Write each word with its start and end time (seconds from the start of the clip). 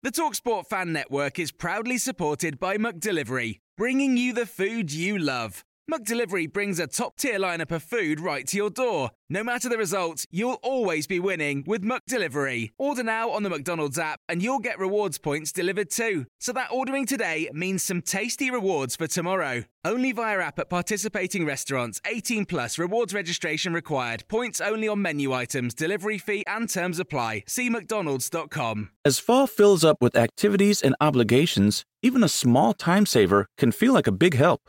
The 0.00 0.12
Talksport 0.12 0.66
Fan 0.68 0.92
Network 0.92 1.40
is 1.40 1.50
proudly 1.50 1.98
supported 1.98 2.60
by 2.60 2.76
McDelivery, 2.76 3.58
bringing 3.76 4.16
you 4.16 4.32
the 4.32 4.46
food 4.46 4.92
you 4.92 5.18
love. 5.18 5.64
McDelivery 5.90 6.52
brings 6.52 6.78
a 6.78 6.86
top 6.86 7.16
tier 7.16 7.38
lineup 7.38 7.70
of 7.70 7.82
food 7.82 8.20
right 8.20 8.46
to 8.48 8.58
your 8.58 8.68
door. 8.68 9.10
No 9.30 9.42
matter 9.42 9.70
the 9.70 9.78
result, 9.78 10.26
you'll 10.30 10.58
always 10.62 11.06
be 11.06 11.18
winning 11.18 11.64
with 11.66 11.82
McDelivery. 11.82 12.72
Order 12.76 13.02
now 13.02 13.30
on 13.30 13.42
the 13.42 13.48
McDonald's 13.48 13.98
app 13.98 14.20
and 14.28 14.42
you'll 14.42 14.58
get 14.58 14.78
rewards 14.78 15.16
points 15.16 15.50
delivered 15.50 15.90
too. 15.90 16.26
So 16.40 16.52
that 16.52 16.68
ordering 16.70 17.06
today 17.06 17.48
means 17.54 17.82
some 17.82 18.02
tasty 18.02 18.50
rewards 18.50 18.96
for 18.96 19.06
tomorrow. 19.06 19.64
Only 19.82 20.12
via 20.12 20.40
app 20.40 20.58
at 20.58 20.68
participating 20.68 21.46
restaurants. 21.46 22.02
18 22.06 22.44
plus 22.44 22.76
rewards 22.76 23.14
registration 23.14 23.72
required. 23.72 24.24
Points 24.28 24.60
only 24.60 24.88
on 24.88 25.00
menu 25.00 25.32
items, 25.32 25.72
delivery 25.72 26.18
fee 26.18 26.44
and 26.46 26.68
terms 26.68 26.98
apply. 26.98 27.44
See 27.46 27.70
mcdonalds.com. 27.70 28.90
As 29.06 29.18
fall 29.18 29.46
fills 29.46 29.84
up 29.84 29.96
with 30.02 30.16
activities 30.16 30.82
and 30.82 30.94
obligations, 31.00 31.82
even 32.02 32.22
a 32.22 32.28
small 32.28 32.74
time 32.74 33.06
saver 33.06 33.46
can 33.56 33.72
feel 33.72 33.94
like 33.94 34.06
a 34.06 34.12
big 34.12 34.34
help. 34.34 34.68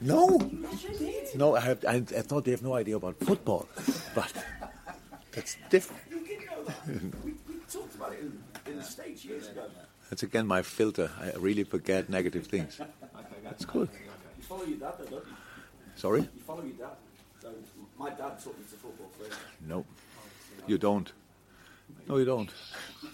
No. 0.00 0.38
No, 1.34 1.56
I, 1.56 1.76
I, 1.86 1.96
I 1.96 2.22
thought 2.22 2.44
they 2.44 2.50
have 2.52 2.62
no 2.62 2.74
idea 2.74 2.96
about 2.96 3.16
football, 3.20 3.68
but 4.14 4.32
that's 5.32 5.56
different. 5.68 6.02
You 6.10 6.26
did 6.26 6.38
know 6.46 6.64
that. 6.64 6.86
We 7.24 7.54
talked 7.70 7.94
about 7.94 8.12
it 8.12 8.20
in, 8.20 8.42
in 8.72 8.76
the 8.78 8.82
States 8.84 9.24
years 9.24 9.48
ago. 9.48 9.64
That's 10.08 10.22
again 10.22 10.46
my 10.46 10.62
filter. 10.62 11.10
I 11.20 11.32
really 11.38 11.64
forget 11.64 12.08
negative 12.08 12.46
things. 12.46 12.80
That's 13.44 13.64
good. 13.64 13.88
You 13.92 14.42
follow 14.44 14.64
your 14.64 14.78
dad, 14.78 14.94
though, 14.98 15.04
don't 15.06 15.26
you? 15.26 15.34
Sorry? 15.96 16.20
You 16.20 16.28
follow 16.46 16.62
your 16.62 16.72
dad. 16.74 16.96
So 17.42 17.48
my 17.98 18.10
dad 18.10 18.38
taught 18.42 18.56
me 18.58 18.64
to 18.70 18.76
football 18.76 19.10
first. 19.18 19.38
No. 19.66 19.84
You 20.66 20.78
don't. 20.78 21.12
No, 22.08 22.16
you 22.16 22.24
don't. 22.24 22.50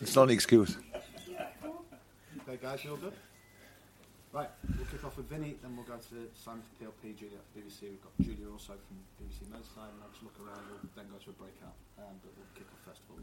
It's 0.00 0.15
not 0.15 0.25
an 0.25 0.31
excuse. 0.31 0.77
Okay, 2.49 2.59
guys, 2.62 2.84
you 2.84 2.91
all 2.93 2.97
good? 2.97 3.12
Right, 4.32 4.50
we'll 4.76 4.87
kick 4.92 5.04
off 5.04 5.16
with 5.16 5.31
Vinny, 5.31 5.56
then 5.62 5.76
we'll 5.76 5.87
go 5.88 5.97
to 5.97 6.16
Simon 6.37 6.60
from 6.60 6.75
PLP, 6.76 7.16
Julia 7.16 7.41
at 7.41 7.48
BBC. 7.56 7.88
We've 7.88 8.03
got 8.04 8.12
Julia 8.20 8.53
also 8.53 8.75
from 8.76 9.00
BBC 9.16 9.48
Merseyside, 9.48 9.88
and 9.97 10.03
I'll 10.04 10.12
just 10.12 10.25
look 10.25 10.37
around. 10.44 10.60
We'll 10.69 10.92
then 10.92 11.09
go 11.09 11.16
to 11.16 11.31
a 11.31 11.37
breakout, 11.41 11.72
um, 11.97 12.20
but 12.20 12.36
we'll 12.36 12.53
kick 12.53 12.69
off 12.69 12.84
first 12.84 13.00
of 13.09 13.16
all. 13.16 13.22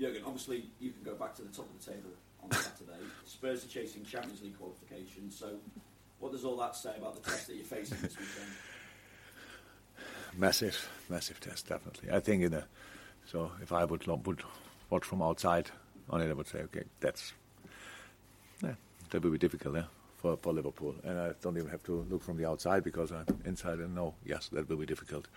Jurgen, 0.00 0.22
obviously 0.26 0.64
you 0.80 0.90
can 0.90 1.02
go 1.02 1.14
back 1.14 1.34
to 1.36 1.42
the 1.42 1.54
top 1.54 1.66
of 1.70 1.74
the 1.78 1.84
table 1.92 2.10
on 2.42 2.50
Saturday. 2.50 2.98
Spurs 3.26 3.64
are 3.64 3.68
chasing 3.68 4.04
Champions 4.04 4.42
League 4.42 4.58
qualification. 4.58 5.30
So, 5.30 5.54
what 6.18 6.32
does 6.32 6.44
all 6.44 6.56
that 6.56 6.74
say 6.74 6.94
about 6.96 7.22
the 7.22 7.30
test 7.30 7.46
that 7.48 7.54
you're 7.56 7.64
facing 7.64 7.98
this 8.02 8.16
weekend? 8.18 8.52
Massive, 10.36 10.88
massive 11.08 11.40
test, 11.40 11.68
definitely. 11.68 12.10
I 12.12 12.20
think 12.20 12.42
in 12.42 12.54
a, 12.54 12.64
so 13.26 13.50
if 13.62 13.72
I 13.72 13.84
would 13.84 14.06
would 14.06 14.42
watch 14.90 15.04
from 15.04 15.22
outside 15.22 15.70
on 16.10 16.20
it, 16.20 16.30
I 16.30 16.32
would 16.32 16.46
say, 16.46 16.60
okay, 16.60 16.84
that's 17.00 17.32
yeah, 18.62 18.74
that 19.10 19.22
would 19.22 19.32
be 19.32 19.38
difficult, 19.38 19.74
yeah, 19.76 19.84
for, 20.18 20.36
for 20.36 20.52
Liverpool. 20.52 20.94
And 21.04 21.18
I 21.18 21.32
don't 21.40 21.56
even 21.56 21.70
have 21.70 21.82
to 21.84 22.06
look 22.10 22.22
from 22.22 22.36
the 22.36 22.46
outside 22.46 22.84
because 22.84 23.10
I'm 23.10 23.26
inside 23.44 23.78
and 23.78 23.94
know, 23.94 24.14
yes, 24.24 24.48
that 24.52 24.68
will 24.68 24.76
be 24.76 24.86
difficult 24.86 25.28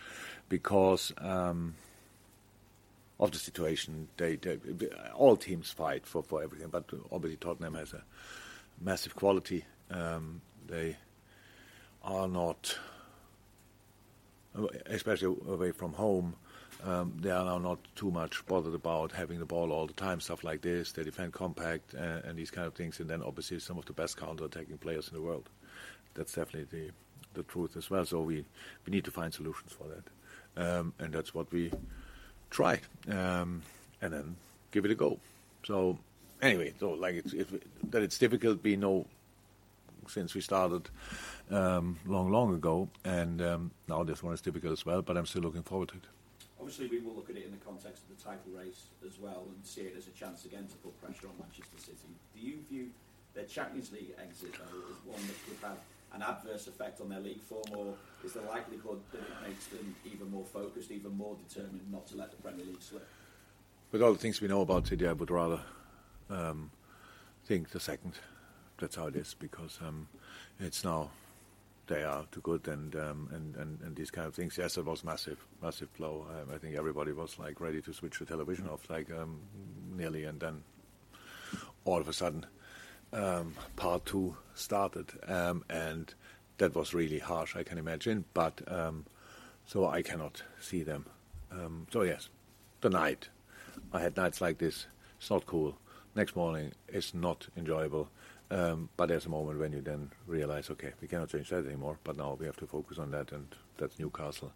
because 0.50 1.14
um, 1.18 1.76
of 3.20 3.32
the 3.32 3.38
situation. 3.38 4.10
They, 4.18 4.36
they 4.36 4.58
all 5.16 5.38
teams 5.38 5.72
fight 5.72 6.06
for, 6.06 6.24
for 6.24 6.44
everything, 6.44 6.68
but 6.70 6.90
obviously 7.12 7.38
Tottenham 7.38 7.76
has 7.76 7.94
a 7.94 8.04
massive 8.82 9.16
quality. 9.16 9.64
Um, 9.90 10.42
they 10.68 10.98
are 12.04 12.28
not 12.28 12.78
especially 14.88 15.36
away 15.48 15.72
from 15.72 15.94
home, 15.94 16.36
um, 16.84 17.14
they 17.20 17.32
are 17.32 17.46
now 17.46 17.58
not 17.58 17.80
too 17.96 18.12
much 18.12 18.46
bothered 18.46 18.74
about 18.74 19.12
having 19.12 19.40
the 19.40 19.46
ball 19.46 19.72
all 19.72 19.88
the 19.88 19.94
time, 19.94 20.20
stuff 20.20 20.44
like 20.44 20.62
this. 20.62 20.92
They 20.92 21.04
defend 21.04 21.34
compact 21.34 21.94
uh, 21.96 22.22
and 22.26 22.38
these 22.38 22.52
kind 22.52 22.68
of 22.68 22.74
things, 22.74 23.00
and 23.00 23.10
then 23.10 23.22
obviously 23.22 23.60
some 23.60 23.78
of 23.78 23.86
the 23.86 23.94
best 23.94 24.18
counter-attacking 24.18 24.78
players 24.80 25.08
in 25.08 25.14
the 25.16 25.22
world. 25.22 25.50
That's 26.14 26.34
definitely 26.34 26.80
the, 26.80 26.92
the 27.34 27.44
truth 27.44 27.78
as 27.78 27.90
well. 27.90 28.06
So 28.06 28.22
we, 28.22 28.46
we 28.86 28.92
need 28.92 29.06
to 29.06 29.12
find 29.12 29.34
solutions 29.34 29.72
for 29.74 29.86
that, 29.88 30.76
um, 30.78 30.94
and 31.00 31.14
that's 31.14 31.34
what 31.34 31.52
we 31.52 31.72
try, 32.50 32.80
um, 33.10 33.62
and 34.02 34.14
then 34.14 34.36
give 34.72 34.86
it 34.86 34.92
a 34.92 34.96
go. 34.96 35.20
So 35.64 35.98
anyway, 36.42 36.74
so 36.80 36.92
like 36.92 37.16
it's, 37.16 37.34
it, 37.34 37.92
that 37.92 38.02
it's 38.02 38.18
difficult, 38.18 38.64
we 38.64 38.76
know 38.76 39.06
since 40.08 40.34
we 40.34 40.42
started 40.42 40.90
um, 41.52 42.00
long, 42.06 42.32
long 42.32 42.54
ago, 42.54 42.90
and 43.06 43.42
um, 43.42 43.72
now 43.88 44.04
this 44.04 44.24
one 44.24 44.34
is 44.34 44.42
difficult 44.42 44.74
as 44.74 44.86
well. 44.86 45.02
But 45.02 45.16
I'm 45.16 45.26
still 45.26 45.44
looking 45.44 45.64
forward 45.64 45.90
to 45.90 45.96
it. 45.96 46.04
Obviously, 46.62 46.86
we 46.88 47.00
will 47.04 47.16
look 47.16 47.30
at 47.32 47.36
it 47.36 47.46
in 47.46 47.52
the 47.52 47.66
context 47.66 48.04
of 48.06 48.16
the 48.16 48.24
title 48.24 48.54
race 48.54 48.94
as 49.04 49.18
well 49.20 49.50
and 49.50 49.66
see 49.66 49.82
it 49.82 49.96
as 49.98 50.06
a 50.06 50.12
chance 50.12 50.46
again 50.46 50.68
to 50.68 50.76
put 50.86 50.94
pressure 51.02 51.26
on 51.26 51.34
Manchester 51.42 51.78
City. 51.78 52.14
Do 52.36 52.40
you 52.40 52.60
view 52.70 52.90
their 53.34 53.46
Champions 53.46 53.92
League 53.92 54.14
exit 54.22 54.54
though, 54.54 54.86
as 54.94 54.98
one 55.04 55.26
that 55.26 55.38
could 55.50 55.58
have 55.68 55.78
an 56.14 56.22
adverse 56.22 56.68
effect 56.68 57.02
on 57.02 57.10
their 57.10 57.20
league 57.20 57.42
form, 57.42 57.64
or 57.76 57.96
is 58.24 58.34
the 58.34 58.42
likelihood 58.42 59.02
that 59.12 59.22
it 59.22 59.50
makes 59.50 59.66
them 59.68 59.96
even 60.06 60.30
more 60.30 60.46
focused, 60.46 60.92
even 60.92 61.18
more 61.18 61.36
determined 61.48 61.82
not 61.92 62.06
to 62.08 62.16
let 62.16 62.30
the 62.30 62.38
Premier 62.38 62.66
League 62.66 62.82
slip? 62.82 63.08
With 63.92 64.04
all 64.04 64.14
the 64.14 64.20
things 64.20 64.40
we 64.40 64.48
know 64.48 64.62
about 64.62 64.86
City, 64.86 65.08
I 65.08 65.14
would 65.14 65.32
rather 65.32 65.62
um, 66.30 66.70
think 67.46 67.72
the 67.72 67.80
second. 67.80 68.14
That's 68.78 68.96
how 68.96 69.08
it 69.08 69.16
is 69.16 69.36
because 69.38 69.80
um, 69.82 70.08
it's 70.60 70.84
now 70.84 71.10
they 71.88 72.04
are 72.04 72.26
too 72.32 72.42
good 72.42 72.68
and, 72.68 72.96
um, 72.96 73.30
and, 73.32 73.56
and 73.56 73.82
and 73.82 73.96
these 73.96 74.12
kind 74.12 74.28
of 74.28 74.36
things. 74.36 74.58
Yes, 74.58 74.78
it 74.78 74.86
was 74.86 75.04
massive, 75.04 75.46
massive 75.62 75.94
blow. 75.98 76.26
Um, 76.30 76.54
I 76.54 76.58
think 76.58 76.76
everybody 76.76 77.12
was 77.12 77.38
like 77.40 77.60
ready 77.60 77.82
to 77.82 77.94
switch 77.94 78.20
the 78.20 78.26
television 78.26 78.68
off, 78.68 78.90
like 78.90 79.12
um, 79.12 79.40
nearly, 79.94 80.24
and 80.26 80.40
then 80.40 80.64
all 81.84 82.00
of 82.00 82.08
a 82.08 82.14
sudden, 82.14 82.46
um, 83.12 83.56
part 83.76 84.06
two 84.06 84.38
started, 84.54 85.12
um, 85.28 85.64
and 85.70 86.14
that 86.58 86.76
was 86.76 86.94
really 86.94 87.20
harsh. 87.20 87.56
I 87.56 87.64
can 87.64 87.78
imagine, 87.78 88.26
but 88.34 88.62
um, 88.68 89.06
so 89.66 89.88
I 89.88 90.02
cannot 90.02 90.44
see 90.60 90.84
them. 90.84 91.06
So 91.92 92.04
yes, 92.04 92.30
the 92.82 92.90
night. 92.90 93.30
I 93.94 94.00
had 94.02 94.16
nights 94.16 94.42
like 94.42 94.58
this. 94.58 94.88
It's 95.20 95.30
not 95.30 95.46
cool. 95.46 95.78
Next 96.16 96.36
morning, 96.36 96.72
it's 96.88 97.14
not 97.14 97.48
enjoyable. 97.58 98.10
Um, 98.52 98.90
but 98.98 99.08
there's 99.08 99.26
a 99.26 99.30
moment 99.30 99.60
when 99.60 99.72
you 99.72 99.80
then 99.80 100.12
realize, 100.28 100.70
okay, 100.70 100.92
we 101.00 101.08
cannot 101.08 101.30
change 101.30 101.50
that 101.50 101.66
anymore. 101.66 101.98
But 102.04 102.18
now 102.18 102.36
we 102.38 102.46
have 102.46 102.58
to 102.58 102.68
focus 102.68 103.00
on 103.00 103.12
that, 103.12 103.32
and 103.32 103.48
that's 103.78 103.98
Newcastle 103.98 104.52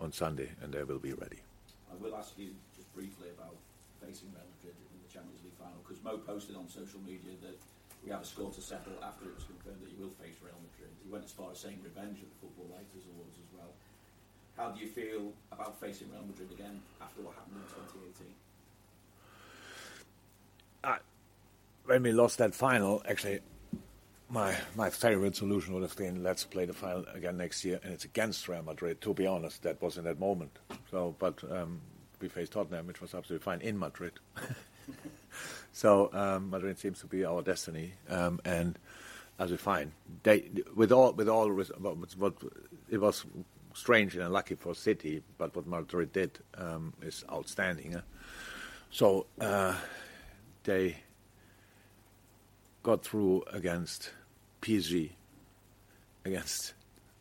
on 0.00 0.12
Sunday, 0.12 0.48
and 0.62 0.72
they 0.72 0.82
will 0.82 0.98
be 0.98 1.12
ready. 1.12 1.44
I 1.92 1.94
will 2.00 2.16
ask 2.16 2.32
you 2.38 2.56
just 2.74 2.88
briefly 2.96 3.28
about 3.36 3.54
facing 4.00 4.32
Real 4.32 4.48
Madrid 4.56 4.72
in 4.72 4.98
the 5.04 5.12
Champions 5.12 5.44
League 5.44 5.60
final 5.60 5.76
because 5.84 6.00
Mo 6.02 6.16
posted 6.24 6.56
on 6.56 6.72
social 6.72 7.04
media 7.04 7.36
that 7.44 7.60
we 8.00 8.10
have 8.10 8.24
a 8.24 8.24
score 8.24 8.50
to 8.50 8.62
settle 8.64 8.96
after 9.04 9.28
it 9.28 9.36
was 9.36 9.44
confirmed 9.44 9.84
that 9.84 9.92
you 9.92 10.00
will 10.00 10.16
face 10.16 10.40
Real 10.40 10.56
Madrid. 10.64 10.88
He 11.04 11.12
went 11.12 11.28
as 11.28 11.32
far 11.36 11.52
as 11.52 11.60
saying 11.60 11.84
revenge 11.84 12.24
at 12.24 12.28
the 12.32 12.38
Football 12.40 12.72
Writers 12.72 13.04
Awards 13.12 13.36
as 13.36 13.50
well. 13.52 13.72
How 14.56 14.72
do 14.72 14.80
you 14.80 14.88
feel 14.88 15.36
about 15.52 15.76
facing 15.76 16.08
Real 16.08 16.24
Madrid 16.24 16.48
again 16.48 16.80
after 16.96 17.20
what 17.20 17.36
happened 17.36 17.60
in 17.60 17.68
2018? 18.08 18.24
Uh, 20.84 21.00
when 21.86 22.02
we 22.02 22.12
lost 22.12 22.38
that 22.38 22.54
final, 22.54 23.02
actually, 23.08 23.40
my 24.28 24.56
my 24.74 24.90
favorite 24.90 25.36
solution 25.36 25.74
would 25.74 25.82
have 25.82 25.96
been 25.96 26.22
let's 26.22 26.44
play 26.44 26.64
the 26.64 26.72
final 26.72 27.04
again 27.14 27.36
next 27.36 27.64
year, 27.64 27.80
and 27.82 27.92
it's 27.92 28.04
against 28.04 28.48
Real 28.48 28.62
Madrid. 28.62 29.00
To 29.02 29.14
be 29.14 29.26
honest, 29.26 29.62
that 29.62 29.80
was 29.82 29.98
in 29.98 30.04
that 30.04 30.18
moment. 30.18 30.58
So, 30.90 31.14
but 31.18 31.42
um, 31.50 31.80
we 32.20 32.28
faced 32.28 32.52
Tottenham, 32.52 32.86
which 32.86 33.00
was 33.00 33.14
absolutely 33.14 33.44
fine 33.44 33.60
in 33.60 33.78
Madrid. 33.78 34.12
so 35.72 36.10
um, 36.12 36.50
Madrid 36.50 36.78
seems 36.78 37.00
to 37.00 37.06
be 37.06 37.24
our 37.24 37.42
destiny, 37.42 37.92
um, 38.08 38.40
and 38.44 38.78
as 39.38 39.50
we 39.50 39.56
find, 39.56 39.92
they 40.22 40.50
with 40.74 40.90
all 40.90 41.12
with 41.12 41.28
all 41.28 41.50
what, 41.50 42.34
it 42.90 42.98
was 43.00 43.26
strange 43.74 44.14
and 44.14 44.24
unlucky 44.24 44.54
for 44.54 44.74
City, 44.74 45.22
but 45.36 45.54
what 45.54 45.66
Madrid 45.66 46.12
did 46.12 46.38
um, 46.56 46.94
is 47.02 47.24
outstanding. 47.30 48.00
So 48.90 49.26
uh, 49.40 49.74
they 50.62 50.96
got 52.84 53.02
through 53.02 53.42
against 53.52 54.10
PSG, 54.62 55.10
against 56.24 56.74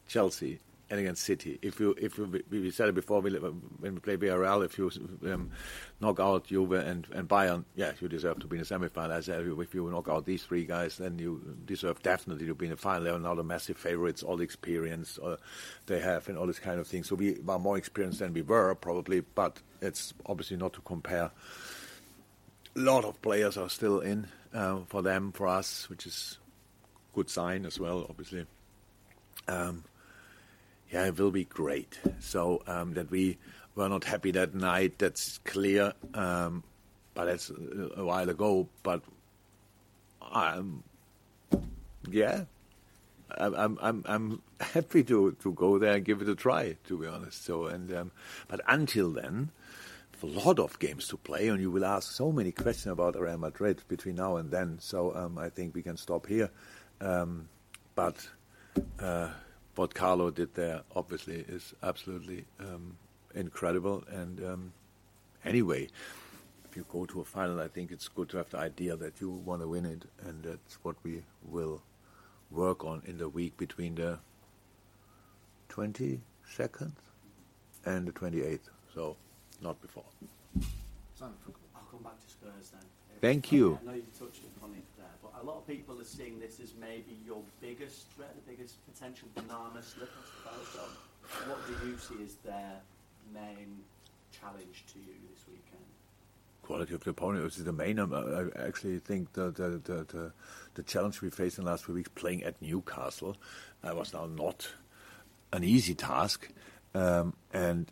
Chelsea, 0.07 0.59
and 0.89 0.99
against 0.99 1.23
City. 1.23 1.57
If 1.63 1.79
you, 1.79 1.95
if 1.99 2.19
you, 2.19 2.43
we 2.51 2.69
said 2.69 2.89
it 2.89 2.95
before 2.95 3.21
when 3.21 3.63
we 3.81 3.99
play 3.99 4.17
Villarreal, 4.17 4.63
if 4.63 4.77
you 4.77 4.91
um, 5.31 5.49
knock 5.99 6.19
out 6.19 6.45
Juve 6.45 6.73
and, 6.73 7.07
and 7.11 7.27
Bayern, 7.27 7.63
yeah, 7.75 7.93
you 7.99 8.07
deserve 8.07 8.39
to 8.41 8.47
be 8.47 8.57
in 8.57 8.59
the 8.59 8.65
semi-final. 8.65 9.17
If 9.61 9.73
you 9.73 9.89
knock 9.89 10.07
out 10.09 10.25
these 10.25 10.43
three 10.43 10.65
guys, 10.65 10.97
then 10.97 11.17
you 11.17 11.57
deserve 11.65 12.03
definitely 12.03 12.45
to 12.45 12.53
be 12.53 12.65
in 12.65 12.71
the 12.71 12.77
final. 12.77 13.05
They're 13.05 13.17
now 13.17 13.33
the 13.33 13.43
massive 13.43 13.77
favorites, 13.77 14.21
all 14.21 14.37
the 14.37 14.43
experience 14.43 15.17
uh, 15.17 15.37
they 15.87 15.99
have, 15.99 16.29
and 16.29 16.37
all 16.37 16.45
this 16.45 16.59
kind 16.59 16.79
of 16.79 16.85
thing. 16.85 17.03
So 17.03 17.15
we 17.15 17.37
are 17.47 17.57
more 17.57 17.77
experienced 17.77 18.19
than 18.19 18.33
we 18.33 18.43
were 18.43 18.75
probably, 18.75 19.21
but 19.21 19.61
it's 19.81 20.13
obviously 20.27 20.57
not 20.57 20.73
to 20.73 20.81
compare. 20.81 21.31
A 22.75 22.79
lot 22.79 23.05
of 23.05 23.19
players 23.21 23.57
are 23.57 23.69
still 23.69 23.99
in 23.99 24.27
for 24.87 25.01
them, 25.01 25.31
for 25.31 25.47
us, 25.47 25.89
which 25.89 26.05
is 26.05 26.37
good 27.13 27.29
sign 27.29 27.65
as 27.65 27.79
well, 27.79 28.05
obviously. 28.09 28.45
Um, 29.47 29.83
yeah, 30.91 31.05
it 31.07 31.19
will 31.19 31.31
be 31.31 31.45
great. 31.45 31.99
So 32.19 32.61
um, 32.67 32.93
that 32.93 33.09
we 33.09 33.37
were 33.75 33.89
not 33.89 34.03
happy 34.03 34.31
that 34.31 34.53
night, 34.53 34.99
that's 34.99 35.39
clear. 35.39 35.93
Um, 36.13 36.63
but 37.13 37.25
that's 37.25 37.49
a 37.49 38.03
while 38.03 38.29
ago. 38.29 38.67
But 38.81 39.01
I'm, 40.21 40.83
yeah, 42.09 42.45
I'm 43.37 43.77
I'm 43.81 44.03
I'm 44.05 44.41
happy 44.59 45.03
to 45.05 45.35
to 45.41 45.51
go 45.53 45.79
there 45.79 45.95
and 45.95 46.05
give 46.05 46.21
it 46.21 46.29
a 46.29 46.35
try. 46.35 46.75
To 46.87 46.97
be 46.97 47.07
honest. 47.07 47.45
So 47.45 47.65
and 47.67 47.93
um, 47.93 48.11
but 48.47 48.61
until 48.67 49.11
then, 49.11 49.51
a 50.23 50.25
lot 50.25 50.57
of 50.57 50.79
games 50.79 51.09
to 51.09 51.17
play, 51.17 51.49
and 51.49 51.59
you 51.59 51.69
will 51.69 51.83
ask 51.83 52.09
so 52.13 52.31
many 52.31 52.53
questions 52.53 52.93
about 52.93 53.19
Real 53.19 53.37
Madrid 53.37 53.83
between 53.89 54.15
now 54.15 54.37
and 54.37 54.49
then. 54.49 54.77
So 54.79 55.13
um, 55.13 55.37
I 55.37 55.49
think 55.49 55.75
we 55.75 55.83
can 55.83 55.97
stop 55.97 56.27
here. 56.27 56.49
Um, 57.01 57.49
but 57.93 58.25
uh, 58.99 59.29
what 59.75 59.93
Carlo 59.93 60.31
did 60.31 60.55
there, 60.55 60.81
obviously, 60.95 61.43
is 61.49 61.73
absolutely 61.83 62.45
um, 62.61 62.95
incredible. 63.35 64.05
And 64.07 64.39
um, 64.45 64.73
anyway, 65.43 65.89
if 66.69 66.77
you 66.77 66.85
go 66.89 67.05
to 67.05 67.19
a 67.19 67.25
final, 67.25 67.59
I 67.59 67.67
think 67.67 67.91
it's 67.91 68.07
good 68.07 68.29
to 68.29 68.37
have 68.37 68.49
the 68.49 68.59
idea 68.59 68.95
that 68.95 69.19
you 69.19 69.29
want 69.29 69.61
to 69.61 69.67
win 69.67 69.85
it, 69.85 70.05
and 70.25 70.41
that's 70.41 70.77
what 70.83 70.95
we 71.03 71.23
will 71.49 71.81
work 72.49 72.85
on 72.85 73.01
in 73.05 73.17
the 73.17 73.27
week 73.27 73.57
between 73.57 73.95
the 73.95 74.19
22nd 75.69 76.93
and 77.85 78.07
the 78.07 78.13
28th. 78.13 78.69
So 78.95 79.17
not 79.63 79.81
before. 79.81 80.03
I'll 81.21 81.31
come 81.89 82.03
back 82.03 82.19
to 82.21 82.29
Spurs 82.29 82.69
then. 82.71 82.81
Thank 83.21 83.51
you. 83.51 83.79
I 83.81 83.85
know 83.85 83.93
you 83.93 84.03
touched 84.19 84.43
upon 84.57 84.71
it 84.75 84.83
there, 84.97 85.15
but 85.21 85.31
a 85.41 85.45
lot 85.45 85.57
of 85.57 85.67
people 85.67 85.99
are 86.01 86.03
seeing 86.03 86.39
this 86.39 86.59
as 86.59 86.73
maybe 86.79 87.17
your 87.25 87.41
biggest 87.61 88.09
threat, 88.11 88.35
the 88.35 88.51
biggest 88.51 88.75
potential 88.91 89.29
banana 89.33 89.81
slip, 89.81 90.09
I 90.45 90.51
suppose. 90.51 91.47
What 91.47 91.59
do 91.65 91.87
you 91.87 91.97
see 91.97 92.21
as 92.25 92.35
their 92.43 92.81
main 93.33 93.79
challenge 94.37 94.83
to 94.91 94.99
you 94.99 95.15
this 95.31 95.45
weekend? 95.47 95.85
Quality 96.63 96.93
of 96.93 97.03
the 97.03 97.11
opponent 97.11 97.45
is 97.45 97.63
the 97.63 97.71
main. 97.71 97.99
Um, 97.99 98.13
I 98.13 98.67
actually 98.67 98.99
think 98.99 99.31
the 99.33 99.51
the, 99.51 99.81
the, 99.83 100.03
the, 100.03 100.31
the 100.75 100.83
challenge 100.83 101.21
we 101.21 101.29
faced 101.29 101.57
in 101.57 101.63
the 101.63 101.71
last 101.71 101.85
few 101.85 101.93
weeks 101.93 102.09
playing 102.15 102.43
at 102.43 102.61
Newcastle 102.61 103.37
uh, 103.83 103.95
was 103.95 104.13
now 104.13 104.25
not 104.25 104.69
an 105.53 105.63
easy 105.63 105.95
task. 105.95 106.49
Um, 106.93 107.33
and 107.53 107.89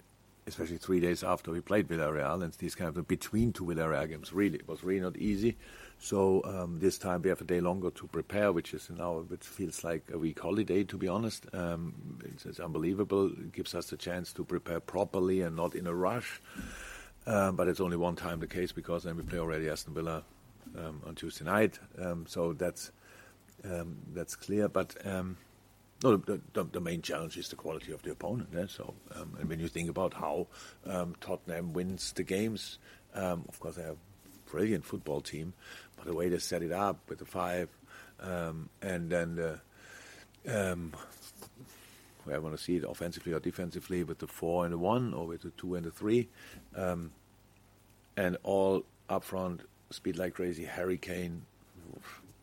especially 0.48 0.78
three 0.78 1.00
days 1.00 1.24
after 1.24 1.52
we 1.52 1.62
played 1.62 1.88
Villarreal, 1.88 2.44
and 2.44 2.54
these 2.54 2.76
kind 2.76 2.96
of 2.96 3.08
between 3.08 3.54
two 3.54 3.66
Villarreal 3.66 4.10
games. 4.10 4.34
Really, 4.34 4.58
it 4.58 4.68
was 4.68 4.84
really 4.84 5.02
not 5.02 5.18
easy. 5.18 5.58
So 6.00 6.42
um, 6.46 6.80
this 6.80 6.98
time 6.98 7.22
we 7.22 7.30
have 7.30 7.42
a 7.42 7.46
day 7.46 7.62
longer 7.62 7.92
to 7.92 8.08
prepare, 8.08 8.52
which 8.52 8.74
is 8.74 8.90
now 8.90 9.20
which 9.28 9.46
feels 9.46 9.84
like 9.84 10.04
a 10.12 10.18
week 10.18 10.40
holiday. 10.40 10.84
To 10.84 10.98
be 10.98 11.08
honest, 11.08 11.46
um, 11.54 12.20
it's, 12.26 12.46
it's, 12.46 12.60
unbelievable. 12.60 13.28
It 13.28 13.52
gives 13.52 13.76
us 13.76 13.88
the 13.92 13.98
chance 13.98 14.34
to 14.34 14.44
prepare 14.44 14.80
properly 14.80 15.42
and 15.42 15.56
not 15.56 15.76
in 15.76 15.86
a 15.86 15.94
rush. 15.94 16.42
Um, 17.28 17.56
but 17.56 17.68
it's 17.68 17.80
only 17.80 17.98
one 17.98 18.16
time 18.16 18.40
the 18.40 18.48
case 18.48 18.72
because 18.72 19.04
then 19.04 19.16
we 19.16 19.22
play 19.22 19.38
already 19.38 19.70
Aston 19.70 19.94
Villa 19.94 20.24
um, 20.76 21.02
on 21.06 21.14
Tuesday 21.14 21.46
night. 21.46 21.78
Um, 22.00 22.26
so 22.28 22.54
that's 22.54 22.92
um, 23.64 23.98
that's 24.12 24.36
clear. 24.36 24.68
But 24.68 24.96
no, 26.04 26.18
the, 26.18 26.42
the, 26.54 26.64
the, 26.64 26.82
main 26.82 27.02
challenge 27.02 27.38
is 27.38 27.50
the 27.50 27.56
quality 27.56 27.92
of 27.92 28.02
the 28.02 28.12
opponent. 28.12 28.50
Yeah? 28.54 28.66
So, 28.68 28.94
um, 29.16 29.36
and 29.40 29.48
when 29.48 29.60
you 29.60 29.68
think 29.68 29.90
about 29.90 30.14
how 30.14 30.48
um, 30.86 31.16
Tottenham 31.22 31.74
wins 31.74 32.12
the 32.14 32.24
games, 32.24 32.80
um, 33.14 33.46
of 33.48 33.60
course 33.60 33.76
they 33.76 33.84
have 33.84 33.98
a 33.98 34.50
brilliant 34.50 34.86
football 34.86 35.22
team, 35.22 35.54
but 35.96 36.06
the 36.06 36.14
way 36.14 36.30
they 36.30 36.40
set 36.40 36.64
it 36.64 36.72
up 36.72 36.98
with 37.08 37.20
the 37.20 37.26
five, 37.26 37.70
um, 38.20 38.70
and 38.82 39.10
then 39.10 39.36
the, 39.36 39.60
um, 40.48 40.94
I 42.32 42.38
want 42.38 42.58
to 42.58 42.64
see 42.64 42.78
it 42.78 42.84
offensively 42.88 43.34
or 43.34 43.40
defensively 43.40 44.04
with 44.04 44.20
the 44.20 44.28
four 44.28 44.66
and 44.66 44.74
the 44.74 44.78
one, 44.78 45.14
or 45.14 45.28
with 45.28 45.42
the 45.42 45.52
two 45.52 45.76
and 45.76 45.86
the 45.86 45.92
three, 45.92 46.30
um, 46.76 47.12
and 48.18 48.38
all 48.44 48.84
up 49.10 49.24
front, 49.24 49.62
speed 49.92 50.18
like 50.18 50.34
crazy. 50.34 50.64
Harry 50.64 50.98
Kane, 50.98 51.44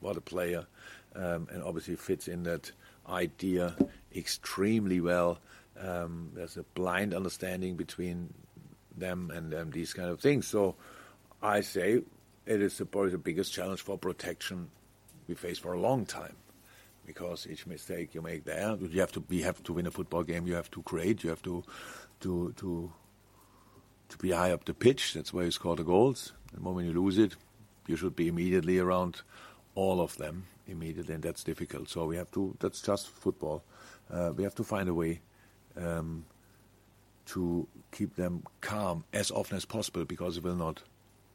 what 0.01 0.17
a 0.17 0.21
player, 0.21 0.67
and 1.15 1.63
obviously 1.65 1.97
fits 1.97 2.29
in 2.29 2.43
that 2.45 2.71
idea 3.09 3.77
extremely 4.15 5.01
well. 5.01 5.39
Um, 5.81 6.31
there's 6.35 6.57
a 6.57 6.65
blind 6.75 7.15
understanding 7.15 7.77
between 7.77 8.33
them 8.97 9.31
and 9.35 9.55
um, 9.55 9.71
these 9.71 9.93
kind 9.93 10.11
of 10.11 10.21
things. 10.21 10.47
So 10.47 10.75
I 11.43 11.61
say 11.61 12.03
it 12.47 12.63
is 12.63 12.83
probably 12.91 13.11
the 13.11 13.19
biggest 13.19 13.53
challenge 13.53 13.83
for 13.83 13.97
protection 13.99 14.71
we 15.29 15.35
face 15.35 15.59
for 15.59 15.73
a 15.73 15.81
long 15.81 16.07
time. 16.07 16.37
Because 17.07 17.47
each 17.47 17.67
mistake 17.67 18.15
you 18.15 18.21
make 18.21 18.45
there, 18.45 18.77
you 18.77 19.01
have 19.01 19.13
to 19.13 19.21
be 19.21 19.41
have 19.41 19.63
to 19.63 19.73
win 19.73 19.87
a 19.87 19.91
football 19.91 20.25
game. 20.25 20.47
You 20.47 20.55
have 20.55 20.71
to 20.73 20.83
create. 20.83 21.25
You 21.25 21.31
have 21.31 21.41
to 21.43 21.65
to 22.21 22.53
to 22.59 22.93
to 24.11 24.19
be 24.19 24.33
high 24.33 24.53
up 24.53 24.67
the 24.67 24.75
pitch. 24.75 25.15
That's 25.15 25.33
where 25.33 25.47
you 25.47 25.51
score 25.51 25.75
the 25.75 25.85
goals. 25.85 26.33
The 26.53 26.61
moment 26.61 26.87
you 26.87 27.01
lose 27.01 27.17
it, 27.17 27.35
you 27.87 27.97
should 27.97 28.15
be 28.15 28.29
immediately 28.29 28.79
around 28.79 29.23
all 29.75 30.03
of 30.03 30.19
them 30.19 30.45
immediately, 30.69 31.15
and 31.15 31.23
that's 31.23 31.43
difficult. 31.43 31.89
So 31.89 32.07
we 32.07 32.17
have 32.17 32.31
to. 32.33 32.57
That's 32.61 32.81
just 32.81 33.09
football. 33.09 33.65
Uh, 34.11 34.33
we 34.35 34.45
have 34.45 34.55
to 34.57 34.65
find 34.65 34.89
a 34.89 34.95
way 34.95 35.21
um, 35.77 36.25
to 37.27 37.67
keep 37.93 38.17
them 38.17 38.43
calm 38.61 39.05
as 39.13 39.31
often 39.31 39.57
as 39.57 39.65
possible 39.65 40.05
because 40.05 40.37
it 40.37 40.43
will 40.43 40.57
not 40.57 40.83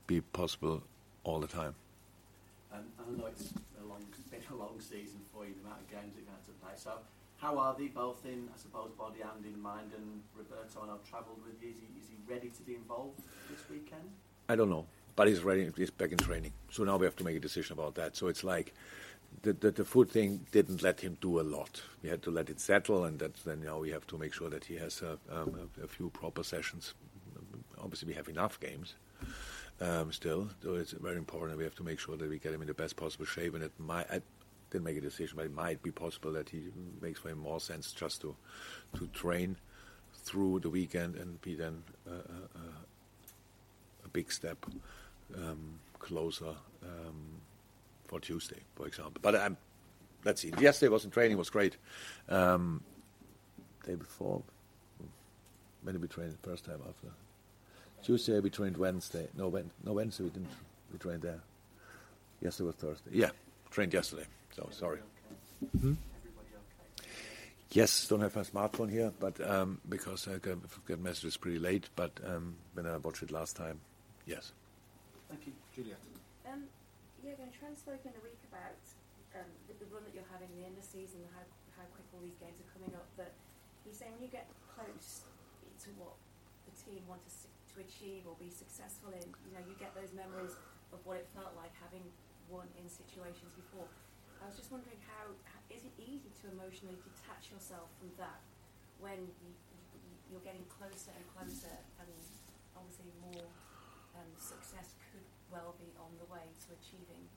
be 0.07 0.21
possible 0.21 0.83
all 1.23 1.39
the 1.39 1.47
time. 1.47 1.75
Um, 2.73 2.79
I 2.99 3.17
know 3.17 3.27
it's 3.27 3.53
a 3.81 3.87
long, 3.87 4.03
been 4.31 4.41
a 4.51 4.55
long 4.55 4.79
season 4.79 5.19
for 5.33 5.45
you, 5.45 5.53
the 5.53 5.61
amount 5.67 5.81
of 5.81 5.89
games 5.89 6.13
you've 6.17 6.27
had 6.27 6.43
to 6.45 6.51
play. 6.63 6.71
So, 6.75 6.93
how 7.37 7.57
are 7.57 7.75
they 7.77 7.87
both 7.87 8.25
in, 8.25 8.49
I 8.53 8.57
suppose, 8.57 8.91
body 8.97 9.19
and 9.21 9.45
in 9.45 9.61
mind? 9.61 9.91
And 9.95 10.21
Roberto, 10.35 10.81
I 10.81 10.87
know, 10.87 10.93
I've 10.93 11.09
travelled 11.09 11.39
with 11.45 11.61
you. 11.61 11.69
Is 11.69 11.77
he, 11.77 11.99
is 11.99 12.09
he 12.09 12.33
ready 12.33 12.49
to 12.49 12.61
be 12.63 12.75
involved 12.75 13.21
this 13.49 13.59
weekend? 13.69 14.09
I 14.49 14.55
don't 14.55 14.69
know, 14.69 14.85
but 15.15 15.27
he's 15.27 15.41
ready. 15.41 15.69
He's 15.75 15.91
back 15.91 16.11
in 16.11 16.17
training. 16.17 16.53
So 16.71 16.83
now 16.83 16.97
we 16.97 17.05
have 17.05 17.15
to 17.17 17.23
make 17.23 17.35
a 17.37 17.39
decision 17.39 17.73
about 17.73 17.95
that. 17.95 18.15
So 18.15 18.27
it's 18.27 18.43
like 18.43 18.73
the, 19.41 19.53
the, 19.53 19.71
the, 19.71 19.85
food 19.85 20.09
thing 20.09 20.45
didn't 20.51 20.81
let 20.81 21.01
him 21.01 21.17
do 21.19 21.39
a 21.39 21.43
lot. 21.43 21.81
We 22.01 22.09
had 22.09 22.21
to 22.23 22.31
let 22.31 22.49
it 22.49 22.59
settle, 22.59 23.05
and 23.05 23.19
that's 23.19 23.43
then 23.43 23.61
now 23.61 23.79
we 23.79 23.91
have 23.91 24.07
to 24.07 24.17
make 24.17 24.33
sure 24.33 24.49
that 24.49 24.65
he 24.65 24.75
has 24.75 25.01
a, 25.01 25.17
um, 25.29 25.69
a, 25.81 25.85
a 25.85 25.87
few 25.87 26.09
proper 26.09 26.43
sessions. 26.43 26.93
Obviously, 27.77 28.09
we 28.09 28.13
have 28.13 28.29
enough 28.29 28.59
games 28.59 28.95
um, 29.81 30.11
still, 30.11 30.49
so 30.61 30.75
it's 30.75 30.91
very 30.91 31.17
important. 31.17 31.57
We 31.57 31.63
have 31.63 31.75
to 31.75 31.83
make 31.83 31.99
sure 31.99 32.15
that 32.15 32.29
we 32.29 32.39
get 32.39 32.53
him 32.53 32.61
in 32.61 32.67
the 32.67 32.73
best 32.73 32.95
possible 32.95 33.25
shape. 33.25 33.55
And 33.55 33.63
it 33.63 33.71
might, 33.77 34.09
I 34.09 34.21
didn't 34.71 34.85
make 34.85 34.97
a 34.97 35.01
decision, 35.01 35.35
but 35.35 35.45
it 35.45 35.53
might 35.53 35.81
be 35.83 35.91
possible 35.91 36.31
that 36.33 36.49
he 36.49 36.71
makes 37.01 37.19
for 37.19 37.29
him 37.29 37.39
more 37.39 37.59
sense 37.59 37.91
just 37.91 38.21
to 38.21 38.35
to 38.97 39.07
train 39.07 39.57
through 40.23 40.59
the 40.59 40.69
weekend 40.69 41.15
and 41.15 41.41
be 41.41 41.55
then 41.55 41.83
uh, 42.07 42.13
uh, 42.13 42.59
a 44.05 44.07
big 44.09 44.31
step 44.31 44.65
um, 45.35 45.79
closer. 45.99 46.55
For 48.07 48.19
Tuesday, 48.19 48.59
for 48.75 48.85
example. 48.87 49.19
But 49.21 49.35
um, 49.35 49.57
let's 50.23 50.41
see. 50.41 50.51
Yesterday 50.59 50.89
was 50.89 51.05
in 51.05 51.11
training 51.11 51.37
was 51.37 51.49
great. 51.49 51.77
Um, 52.29 52.81
day 53.85 53.95
before, 53.95 54.43
when 55.81 55.93
did 55.93 56.01
we 56.01 56.07
train 56.07 56.33
first 56.43 56.65
time 56.65 56.79
after? 56.87 57.07
Tuesday 58.03 58.39
we 58.39 58.49
trained 58.49 58.77
Wednesday. 58.77 59.27
No, 59.37 59.47
Wed- 59.47 59.69
no 59.83 59.93
Wednesday 59.93 60.25
we 60.25 60.29
didn't. 60.29 60.49
We 60.91 60.99
trained 60.99 61.21
there. 61.21 61.39
Yesterday 62.41 62.67
was 62.67 62.75
Thursday. 62.75 63.11
Yeah, 63.13 63.29
trained 63.71 63.93
yesterday. 63.93 64.25
So 64.55 64.67
sorry. 64.71 64.99
Hmm? 65.79 65.93
Yes, 67.71 68.07
don't 68.07 68.19
have 68.19 68.35
my 68.35 68.43
smartphone 68.43 68.91
here, 68.91 69.11
but 69.19 69.39
um, 69.49 69.79
because 69.89 70.27
I 70.27 70.37
got 70.37 70.99
messages 70.99 71.37
pretty 71.37 71.57
late. 71.57 71.89
But 71.95 72.11
um, 72.23 72.55
when 72.73 72.85
I 72.85 72.97
watched 72.97 73.23
it 73.23 73.31
last 73.31 73.55
time, 73.55 73.79
yes. 74.27 74.51
Thank 75.29 75.47
you, 75.47 75.53
Juliet. 75.73 75.97
Um, 77.23 77.31
Jürgen, 77.31 77.55
Trent 77.55 77.79
spoke 77.79 78.03
in 78.03 78.11
the 78.11 78.19
week 78.19 78.43
about 78.51 78.83
um, 79.31 79.47
with 79.71 79.79
the 79.79 79.87
run 79.87 80.03
that 80.03 80.11
you're 80.11 80.27
having, 80.27 80.51
in 80.51 80.59
the 80.59 80.67
end 80.67 80.75
of 80.75 80.83
the 80.83 80.91
season, 80.91 81.23
how, 81.31 81.47
how 81.79 81.87
quick 81.95 82.03
all 82.11 82.19
these 82.19 82.35
games 82.35 82.59
are 82.59 82.67
coming 82.75 82.91
up. 82.99 83.07
That 83.15 83.31
he's 83.87 83.95
saying 83.95 84.11
when 84.19 84.27
you 84.27 84.27
get 84.27 84.51
close 84.67 85.23
to 85.87 85.89
what 85.95 86.19
the 86.67 86.75
team 86.75 86.99
want 87.07 87.23
to, 87.23 87.47
to 87.47 87.75
achieve 87.79 88.27
or 88.27 88.35
be 88.35 88.51
successful 88.51 89.15
in, 89.15 89.23
you 89.47 89.55
know, 89.55 89.63
you 89.63 89.71
get 89.79 89.95
those 89.95 90.11
memories 90.11 90.59
of 90.91 90.99
what 91.07 91.15
it 91.15 91.31
felt 91.31 91.55
like 91.55 91.71
having 91.79 92.03
won 92.51 92.67
in 92.75 92.91
situations 92.91 93.55
before. 93.55 93.87
I 94.43 94.51
was 94.51 94.59
just 94.59 94.67
wondering 94.67 94.99
how, 95.07 95.31
how 95.47 95.63
is 95.71 95.87
it 95.87 95.95
easy 95.95 96.27
to 96.43 96.51
emotionally 96.51 96.99
detach 97.07 97.47
yourself 97.55 97.87
from 98.03 98.11
that 98.19 98.43
when 98.99 99.31
you, 99.39 99.55
you're 100.27 100.43
getting 100.43 100.67
closer 100.67 101.15
and 101.15 101.23
closer, 101.31 101.71
and 102.03 102.11
obviously 102.75 103.07
more 103.23 103.47
um, 104.19 104.27
success 104.35 104.99
could 105.07 105.23
well 105.53 105.75
be 105.77 105.93
on 106.01 106.09
the 106.17 106.25
way 106.33 106.41
to 106.65 106.67
achieving 106.73 107.29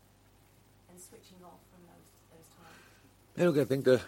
and 0.88 0.98
switching 0.98 1.36
off 1.44 1.60
from 1.68 1.84
those 1.84 2.08
those 2.32 2.48
times. 2.56 3.54
Yeah, 3.56 3.62
I 3.62 3.64
think 3.66 3.84
the 3.84 4.00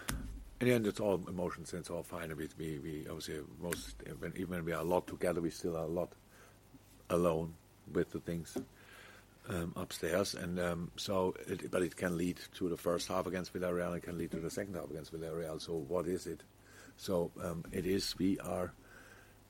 in 0.59 0.67
the 0.67 0.73
end 0.73 0.87
it's 0.87 0.99
all 0.99 1.21
emotions 1.27 1.71
and 1.71 1.81
it's 1.81 1.89
all 1.89 2.03
fine. 2.03 2.35
We, 2.35 2.49
we, 2.57 2.79
we 2.79 3.05
obviously 3.07 3.41
most 3.61 3.95
even 4.35 4.49
when 4.49 4.65
we 4.65 4.73
are 4.73 4.81
a 4.81 4.83
lot 4.95 5.07
together, 5.07 5.41
we 5.41 5.51
still 5.51 5.77
are 5.77 5.85
a 5.85 5.87
lot 5.87 6.11
alone 7.09 7.53
with 7.93 8.11
the 8.11 8.19
things 8.19 8.57
um, 9.47 9.73
upstairs, 9.75 10.35
and 10.35 10.59
um, 10.59 10.91
so 10.95 11.35
it, 11.47 11.71
but 11.71 11.81
it 11.81 11.95
can 11.95 12.17
lead 12.17 12.39
to 12.55 12.69
the 12.69 12.77
first 12.77 13.07
half 13.07 13.25
against 13.25 13.53
Villarreal. 13.53 13.95
It 13.95 14.03
can 14.03 14.17
lead 14.17 14.31
to 14.31 14.39
the 14.39 14.49
second 14.49 14.75
half 14.75 14.89
against 14.89 15.13
Villarreal. 15.13 15.61
So 15.61 15.73
what 15.73 16.07
is 16.07 16.27
it? 16.27 16.41
So 16.97 17.31
um, 17.43 17.63
it 17.71 17.85
is. 17.85 18.17
We 18.17 18.39
are. 18.39 18.73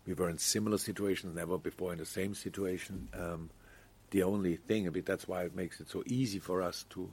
We 0.06 0.14
were 0.14 0.30
in 0.30 0.38
similar 0.38 0.78
situations, 0.78 1.36
never 1.36 1.58
before 1.58 1.92
in 1.92 2.00
the 2.00 2.06
same 2.06 2.34
situation. 2.34 3.10
The 4.12 4.24
only 4.24 4.56
thing, 4.56 4.88
I 4.88 4.90
mean, 4.90 5.04
that's 5.06 5.28
why 5.28 5.44
it 5.44 5.56
makes 5.56 5.80
it 5.80 5.90
so 5.90 6.04
easy 6.06 6.40
for 6.40 6.62
us 6.62 6.86
to 6.92 7.12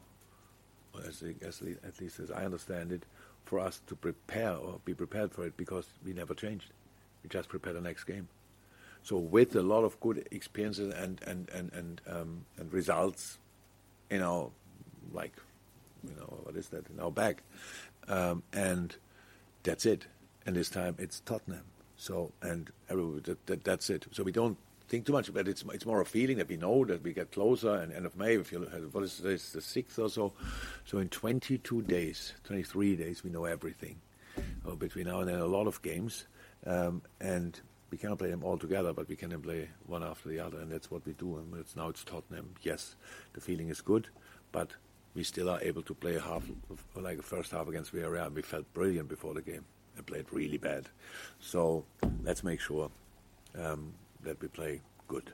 as, 1.04 1.22
as, 1.42 1.62
at 1.84 2.00
least 2.00 2.20
as 2.20 2.30
I 2.30 2.44
understand 2.44 2.92
it, 2.92 3.04
for 3.44 3.60
us 3.60 3.80
to 3.86 3.94
prepare 3.94 4.54
or 4.54 4.80
be 4.84 4.94
prepared 4.94 5.32
for 5.32 5.46
it 5.46 5.56
because 5.56 5.86
we 6.04 6.12
never 6.12 6.34
changed. 6.34 6.72
We 7.22 7.28
just 7.28 7.48
prepare 7.48 7.72
the 7.72 7.80
next 7.80 8.04
game. 8.04 8.28
So 9.02 9.18
with 9.18 9.54
a 9.54 9.62
lot 9.62 9.84
of 9.84 10.00
good 10.00 10.26
experiences 10.32 10.92
and 10.94 11.20
and 11.22 11.48
and 11.50 11.72
and, 11.72 12.00
um, 12.08 12.44
and 12.56 12.72
results, 12.72 13.38
you 14.10 14.18
know, 14.18 14.52
like, 15.12 15.34
you 16.02 16.14
know, 16.16 16.40
what 16.42 16.56
is 16.56 16.68
that 16.70 16.88
in 16.90 16.98
our 16.98 17.12
bag, 17.12 17.40
um, 18.08 18.42
and 18.52 18.96
that's 19.62 19.86
it. 19.86 20.06
And 20.44 20.56
this 20.56 20.70
time 20.70 20.96
it's 20.98 21.20
Tottenham. 21.20 21.64
So 21.96 22.32
and 22.42 22.70
every, 22.90 23.20
that, 23.20 23.46
that, 23.46 23.64
that's 23.64 23.90
it. 23.90 24.06
So 24.10 24.24
we 24.24 24.32
don't 24.32 24.58
think 24.88 25.06
too 25.06 25.12
much 25.12 25.28
about 25.28 25.48
it. 25.48 25.50
It's, 25.50 25.64
it's 25.72 25.86
more 25.86 26.00
a 26.00 26.06
feeling 26.06 26.38
that 26.38 26.48
we 26.48 26.56
know 26.56 26.84
that 26.84 27.02
we 27.02 27.12
get 27.12 27.32
closer. 27.32 27.74
And 27.74 27.92
end 27.92 28.06
of 28.06 28.16
May, 28.16 28.36
if 28.36 28.52
you 28.52 28.60
what 28.92 29.04
is 29.04 29.18
this, 29.18 29.52
the 29.52 29.60
sixth 29.60 29.98
or 29.98 30.08
so. 30.08 30.32
So 30.84 30.98
in 30.98 31.08
22 31.08 31.82
days, 31.82 32.32
23 32.44 32.96
days, 32.96 33.24
we 33.24 33.30
know 33.30 33.44
everything. 33.44 34.00
Uh, 34.66 34.74
between 34.74 35.06
now 35.06 35.20
and 35.20 35.28
then, 35.28 35.38
a 35.38 35.46
lot 35.46 35.66
of 35.66 35.80
games, 35.80 36.26
um, 36.66 37.00
and 37.20 37.60
we 37.90 37.96
cannot 37.96 38.18
play 38.18 38.30
them 38.30 38.44
all 38.44 38.58
together, 38.58 38.92
but 38.92 39.08
we 39.08 39.16
can 39.16 39.40
play 39.40 39.68
one 39.86 40.02
after 40.02 40.28
the 40.28 40.38
other, 40.40 40.60
and 40.60 40.70
that's 40.70 40.90
what 40.90 41.06
we 41.06 41.12
do. 41.14 41.36
And 41.36 41.54
it's 41.58 41.76
now 41.76 41.88
it's 41.88 42.04
Tottenham. 42.04 42.54
Yes, 42.62 42.96
the 43.32 43.40
feeling 43.40 43.68
is 43.68 43.80
good, 43.80 44.08
but 44.52 44.72
we 45.14 45.22
still 45.22 45.48
are 45.48 45.60
able 45.62 45.82
to 45.82 45.94
play 45.94 46.16
a 46.16 46.20
half, 46.20 46.44
like 46.94 47.18
a 47.18 47.22
first 47.22 47.52
half 47.52 47.68
against 47.68 47.94
Villarreal. 47.94 48.32
We 48.34 48.42
felt 48.42 48.72
brilliant 48.74 49.08
before 49.08 49.32
the 49.32 49.40
game 49.40 49.64
and 49.96 50.06
played 50.06 50.26
really 50.30 50.58
bad. 50.58 50.88
So 51.40 51.86
let's 52.22 52.44
make 52.44 52.60
sure. 52.60 52.90
Um, 53.58 53.94
that 54.26 54.42
we 54.42 54.50
play 54.50 54.82
good. 55.06 55.30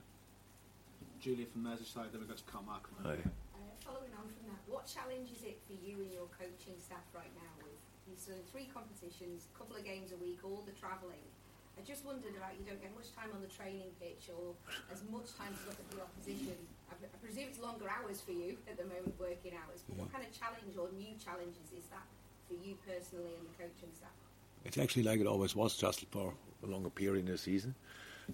Julia 1.17 1.49
from 1.49 1.65
Merseyside, 1.65 2.13
then 2.13 2.21
we've 2.21 2.29
got 2.29 2.37
to 2.37 2.45
Carl 2.45 2.69
Markham. 2.69 2.93
Hi. 3.01 3.17
Uh, 3.17 3.73
following 3.81 4.13
on 4.21 4.29
from 4.29 4.45
that, 4.53 4.61
what 4.69 4.85
challenge 4.85 5.33
is 5.33 5.41
it 5.49 5.57
for 5.65 5.73
you 5.81 5.97
and 6.05 6.13
your 6.13 6.29
coaching 6.37 6.77
staff 6.77 7.03
right 7.17 7.33
now 7.41 7.53
with 7.65 7.73
you've 8.05 8.21
done 8.21 8.45
three 8.53 8.69
competitions, 8.69 9.49
a 9.49 9.53
couple 9.57 9.81
of 9.81 9.83
games 9.89 10.13
a 10.13 10.19
week, 10.21 10.45
all 10.45 10.61
the 10.69 10.77
travelling? 10.77 11.25
I 11.73 11.81
just 11.89 12.05
wondered 12.05 12.37
about 12.37 12.53
you 12.61 12.69
don't 12.69 12.85
get 12.85 12.93
much 12.93 13.09
time 13.17 13.33
on 13.33 13.41
the 13.41 13.49
training 13.49 13.89
pitch 13.97 14.29
or 14.29 14.53
as 14.93 15.01
much 15.09 15.33
time 15.41 15.57
to 15.57 15.63
look 15.65 15.81
at 15.81 15.89
the 15.89 16.05
opposition. 16.05 16.59
I, 16.93 17.01
I 17.01 17.17
presume 17.25 17.49
it's 17.49 17.65
longer 17.65 17.89
hours 17.89 18.21
for 18.21 18.37
you 18.37 18.61
at 18.69 18.77
the 18.77 18.85
moment, 18.85 19.17
working 19.17 19.57
hours. 19.57 19.81
But 19.89 20.05
what 20.05 20.13
kind 20.13 20.21
of 20.21 20.37
challenge 20.37 20.77
or 20.77 20.93
new 20.93 21.17
challenges 21.17 21.73
is 21.73 21.89
that 21.89 22.05
for 22.45 22.61
you 22.61 22.77
personally 22.85 23.33
and 23.41 23.49
the 23.49 23.57
coaching 23.57 23.89
staff? 23.97 24.13
It's 24.69 24.77
actually 24.77 25.09
like 25.09 25.25
it 25.25 25.27
always 25.27 25.57
was, 25.57 25.81
just 25.81 26.05
for 26.13 26.37
a 26.61 26.69
longer 26.69 26.93
period 26.93 27.25
in 27.25 27.33
the 27.33 27.41
season. 27.41 27.73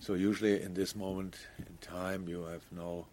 So 0.01 0.15
usually 0.15 0.63
in 0.63 0.75
this 0.75 0.95
moment 0.95 1.37
in 1.59 1.77
time, 1.81 2.29
you 2.29 2.45
have 2.45 2.63
no, 2.71 3.07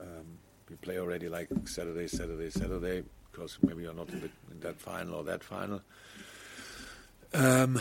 um, 0.00 0.38
you 0.70 0.76
play 0.76 0.98
already 0.98 1.28
like 1.28 1.48
Saturday, 1.64 2.06
Saturday, 2.06 2.50
Saturday, 2.50 3.02
because 3.30 3.58
maybe 3.62 3.82
you're 3.82 3.94
not 3.94 4.08
in, 4.10 4.30
that 4.60 4.80
final 4.80 5.14
or 5.16 5.24
that 5.24 5.42
final. 5.42 5.82
Um, 7.34 7.80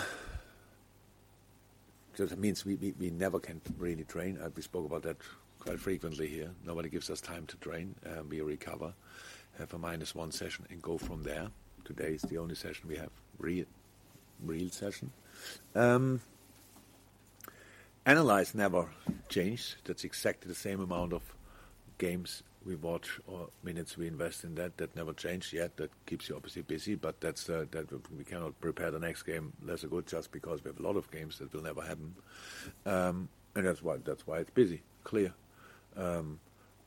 so 2.16 2.26
that 2.26 2.40
means 2.40 2.66
we, 2.66 2.76
we, 2.76 2.94
we 3.00 3.10
never 3.10 3.40
can 3.40 3.62
really 3.78 4.04
train. 4.06 4.40
Uh, 4.42 4.50
we 4.56 4.62
spoke 4.62 4.86
about 4.86 5.04
that 5.04 5.18
quite 5.60 5.80
frequently 5.80 6.28
here. 6.28 6.52
Nobody 6.66 6.90
gives 6.90 7.10
us 7.10 7.22
time 7.22 7.46
to 7.48 7.58
train. 7.58 7.96
Um, 8.06 8.30
we 8.30 8.42
recover, 8.42 8.94
have 9.60 9.74
a 9.74 9.78
minus 9.78 10.16
one 10.16 10.32
session, 10.32 10.66
and 10.70 10.82
go 10.82 10.98
from 10.98 11.24
there. 11.24 11.48
Today 11.84 12.14
is 12.14 12.22
the 12.24 12.38
only 12.38 12.56
session 12.56 12.88
we 12.88 12.96
have, 12.96 13.12
real, 13.38 13.66
real 14.44 14.70
session. 14.70 15.12
Um, 15.76 16.22
analyze 18.06 18.54
never 18.56 18.88
changed. 19.30 19.76
That's 19.86 20.04
exactly 20.04 20.48
the 20.50 20.56
same 20.56 20.80
amount 20.80 21.14
of 21.14 21.24
games 21.98 22.44
we 22.66 22.76
watch 22.76 23.20
or 23.28 23.50
minutes 23.64 23.98
we 23.98 24.08
invest 24.08 24.44
in 24.44 24.56
that. 24.56 24.78
That 24.78 24.96
never 24.96 25.14
changed 25.14 25.54
yet. 25.54 25.78
That 25.78 25.92
keeps 26.06 26.30
you 26.30 26.36
obviously 26.36 26.64
busy, 26.64 26.96
but 26.96 27.22
that's 27.22 27.50
uh, 27.50 27.66
that 27.72 27.92
we 28.18 28.24
cannot 28.24 28.60
prepare 28.60 28.92
the 28.92 29.00
next 29.00 29.24
game 29.24 29.54
lesser 29.64 29.88
good 29.88 30.08
just 30.08 30.32
because 30.32 30.64
we 30.64 30.70
have 30.70 30.80
a 30.80 30.84
lot 30.84 30.96
of 30.96 31.10
games 31.12 31.38
that 31.40 31.54
will 31.54 31.62
never 31.62 31.82
happen, 31.82 32.16
um, 32.86 33.30
and 33.56 33.68
that's 33.68 33.84
why 33.84 33.98
that's 34.04 34.26
why 34.26 34.40
it's 34.40 34.50
busy, 34.50 34.82
clear, 35.04 35.34
um, 35.96 36.40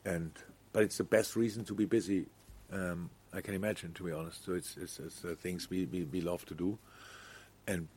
and 0.05 0.31
but 0.73 0.83
it's 0.83 0.97
the 0.97 1.03
best 1.03 1.35
reason 1.35 1.63
to 1.65 1.73
be 1.73 1.85
busy. 1.85 2.25
Um, 2.71 3.09
I 3.31 3.41
can 3.41 3.53
imagine, 3.53 3.93
to 3.93 4.03
be 4.03 4.11
honest. 4.11 4.43
So 4.45 4.53
it's 4.53 4.75
it's, 4.75 4.99
it's 4.99 5.23
uh, 5.23 5.35
things 5.39 5.69
we, 5.69 5.85
we 5.85 6.03
we 6.03 6.21
love 6.21 6.45
to 6.47 6.55
do, 6.55 6.77
and 7.67 7.87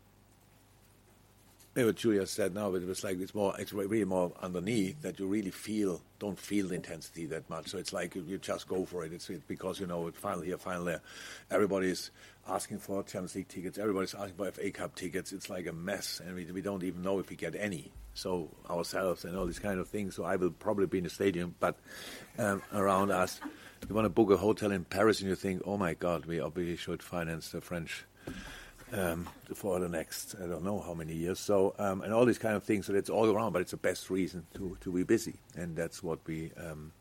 what 1.75 1.97
Julia 1.97 2.26
said 2.26 2.55
now, 2.55 2.71
but 2.71 2.83
it 2.83 2.88
was 2.88 3.02
like 3.02 3.19
it's 3.19 3.35
more, 3.35 3.55
it's 3.59 3.73
really 3.73 4.05
more 4.05 4.33
underneath 4.43 5.00
that 5.02 5.19
you 5.19 5.26
really 5.26 5.50
feel, 5.50 6.02
don't 6.19 6.38
feel 6.38 6.69
the 6.69 6.75
intensity 6.75 7.26
that 7.26 7.49
much. 7.49 7.69
So 7.69 7.79
it's 7.79 7.93
like 7.93 8.14
you, 8.14 8.23
you 8.23 8.38
just 8.38 8.69
go 8.69 8.85
for 8.85 9.05
it. 9.05 9.12
It's, 9.12 9.29
because 9.49 9.81
you 9.81 9.87
know, 9.87 10.07
it's 10.07 10.19
final 10.19 10.43
here, 10.43 10.59
final 10.59 10.85
there. 10.85 11.00
Everybody's 11.50 12.11
asking 12.47 12.79
for 12.79 13.02
Champions 13.02 13.35
League 13.35 13.49
tickets. 13.49 13.79
Everybody's 13.79 14.14
asking 14.14 14.35
for 14.35 14.50
FA 14.50 14.71
Cup 14.71 14.95
tickets. 14.95 15.33
It's 15.33 15.49
like 15.49 15.67
a 15.67 15.73
mess, 15.73 16.21
and 16.25 16.35
we, 16.35 16.45
we 16.52 16.61
don't 16.61 16.85
even 16.85 17.02
know 17.02 17.19
if 17.19 17.31
we 17.31 17.37
get 17.37 17.55
any. 17.55 17.91
So 18.14 18.50
ourselves 18.69 19.25
and 19.25 19.37
all 19.37 19.47
these 19.47 19.59
kind 19.59 19.81
of 19.81 19.88
things. 19.88 20.14
So 20.17 20.25
I 20.25 20.37
will 20.37 20.50
probably 20.50 20.87
be 20.87 20.99
in 20.99 21.05
the 21.05 21.11
stadium, 21.11 21.55
but 21.59 21.76
um, 22.38 22.62
around 22.75 23.11
us, 23.11 23.41
you 23.88 23.95
want 23.95 24.05
to 24.05 24.11
book 24.11 24.31
a 24.31 24.37
hotel 24.37 24.71
in 24.71 24.85
Paris, 24.85 25.21
and 25.21 25.31
you 25.31 25.37
think, 25.37 25.62
oh 25.64 25.79
my 25.79 25.95
God, 25.95 26.26
we 26.26 26.38
obviously 26.38 26.76
should 26.76 27.02
finance 27.02 27.50
the 27.50 27.62
French 27.62 28.05
um, 28.93 29.29
for 29.55 29.81
the 29.81 29.89
next 29.89 30.35
I 30.43 30.47
don't 30.47 30.65
know 30.65 30.81
how 30.81 30.95
many 30.95 31.15
years. 31.15 31.39
So 31.41 31.75
um, 31.79 32.03
and 32.03 32.13
all 32.13 32.25
these 32.25 32.39
kind 32.39 32.57
of 32.57 32.63
things. 32.63 32.87
So 32.87 32.95
it's 32.95 33.11
all 33.11 33.31
around, 33.31 33.53
but 33.53 33.63
it's 33.63 33.71
the 33.73 33.77
best 33.77 34.11
reason 34.11 34.47
to 34.55 34.77
to 34.81 34.93
be 34.93 35.03
busy, 35.03 35.35
and 35.57 35.77
that's 35.77 36.03
what 36.03 36.19
we. 36.27 36.53
Um, 36.57 36.93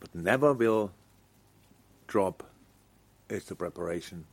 but 0.00 0.14
never 0.14 0.52
will 0.52 0.92
drop 2.06 2.42
is 3.30 3.44
the 3.46 3.54
preparation 3.54 4.26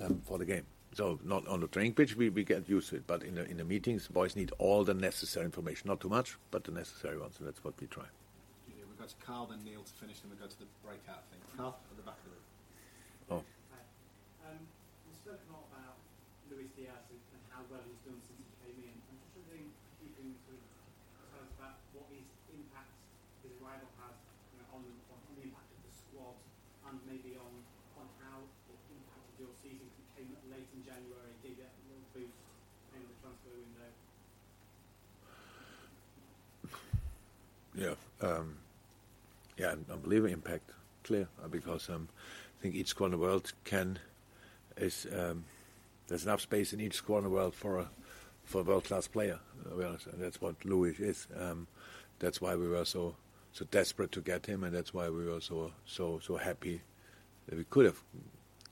um, 0.00 0.20
for 0.24 0.38
the 0.38 0.44
game. 0.44 0.64
So 0.94 1.18
not 1.24 1.46
on 1.48 1.60
the 1.60 1.68
training 1.68 1.94
pitch, 1.94 2.16
we, 2.16 2.28
we 2.28 2.44
get 2.44 2.68
used 2.68 2.90
to 2.90 2.96
it, 2.96 3.06
but 3.06 3.22
in 3.22 3.36
the 3.36 3.48
in 3.48 3.56
the 3.56 3.64
meetings, 3.64 4.08
boys 4.08 4.36
need 4.36 4.52
all 4.58 4.84
the 4.84 4.94
necessary 4.94 5.46
information. 5.46 5.88
Not 5.88 6.00
too 6.00 6.08
much, 6.08 6.36
but 6.50 6.64
the 6.64 6.72
necessary 6.72 7.18
ones, 7.18 7.36
and 7.38 7.46
that's 7.46 7.64
what 7.64 7.74
we 7.80 7.86
try. 7.86 8.04
We've 8.66 8.98
got 8.98 9.08
to 9.08 9.14
Carl, 9.24 9.46
then 9.46 9.64
Neil 9.64 9.82
to 9.82 9.92
finish, 9.92 10.20
then 10.20 10.30
we 10.30 10.36
go 10.36 10.46
to 10.46 10.58
the 10.58 10.66
breakout 10.84 11.22
thing. 11.30 11.40
Carl, 11.56 11.78
at 11.90 11.96
the 11.96 12.02
back 12.02 12.18
of 12.18 12.24
the 12.24 13.34
room. 13.34 13.42
Oh 13.42 13.61
spoken 15.22 15.46
a 15.46 15.54
lot 15.54 15.70
about 15.70 16.02
Luis 16.50 16.74
Diaz 16.74 17.06
and, 17.14 17.22
how 17.54 17.62
well 17.70 17.84
he's 17.86 18.02
done 18.02 18.18
since 18.26 18.42
he 18.42 18.48
came 18.64 18.80
in. 18.80 18.96
I'm 19.06 19.18
just 19.22 19.38
wondering 19.38 19.70
if 19.70 19.96
you 20.02 20.10
can 20.18 20.34
sort 20.48 20.58
of 20.58 20.66
tell 21.30 21.44
us 21.46 21.52
about 21.54 21.78
what 21.94 22.10
his 22.10 22.26
impact, 22.50 22.90
his 23.46 23.54
arrival 23.62 23.86
has 24.02 24.16
you 24.50 24.58
know, 24.58 24.66
on, 24.74 24.82
on, 24.82 25.18
on 25.20 25.32
the 25.38 25.46
impact 25.46 25.68
of 25.68 25.78
the 25.86 25.92
squad 25.94 26.34
and 26.90 26.98
maybe 27.06 27.38
on, 27.38 27.54
on 28.02 28.08
how 28.24 28.42
it 28.66 28.80
impacted 28.90 29.36
your 29.38 29.52
season 29.62 29.86
because 29.94 30.10
came 30.18 30.32
late 30.50 30.66
in 30.74 30.82
January, 30.82 31.32
Did 31.44 31.60
it 31.60 31.70
a 31.70 31.82
little 31.86 32.08
boost 32.16 32.40
in 32.96 33.04
the 33.06 33.14
transfer 33.22 33.54
window. 33.54 33.90
Yeah, 37.78 37.94
um, 38.26 38.58
yeah, 39.54 39.78
unbelievable 39.86 40.34
impact, 40.34 40.72
clear, 41.06 41.28
because 41.46 41.86
um, 41.92 42.08
I 42.10 42.58
think 42.58 42.74
each 42.74 42.90
squad 42.90 43.12
in 43.12 43.12
the 43.12 43.22
world 43.22 43.52
can 43.62 44.00
is 44.76 45.06
um, 45.16 45.44
there's 46.08 46.24
enough 46.24 46.40
space 46.40 46.72
in 46.72 46.80
each 46.80 47.04
corner 47.04 47.28
world 47.28 47.54
for 47.54 47.78
a 47.78 47.88
for 48.44 48.60
a 48.60 48.64
world 48.64 48.84
class 48.84 49.06
player. 49.06 49.38
Uh, 49.70 49.86
and 49.86 49.98
that's 50.18 50.40
what 50.40 50.56
Luis 50.64 50.98
is. 50.98 51.26
Um, 51.38 51.66
that's 52.18 52.40
why 52.40 52.54
we 52.54 52.68
were 52.68 52.84
so 52.84 53.14
so 53.52 53.64
desperate 53.70 54.12
to 54.12 54.20
get 54.20 54.46
him, 54.46 54.64
and 54.64 54.74
that's 54.74 54.92
why 54.94 55.08
we 55.08 55.24
were 55.26 55.40
so 55.40 55.72
so 55.84 56.20
so 56.22 56.36
happy 56.36 56.80
that 57.46 57.56
we 57.56 57.64
could 57.64 57.86
have 57.86 58.02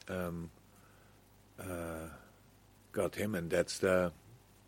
um, 0.08 0.50
uh, 1.60 2.08
got 2.92 3.14
him, 3.14 3.34
and 3.34 3.50
that's 3.50 3.78
the 3.78 4.12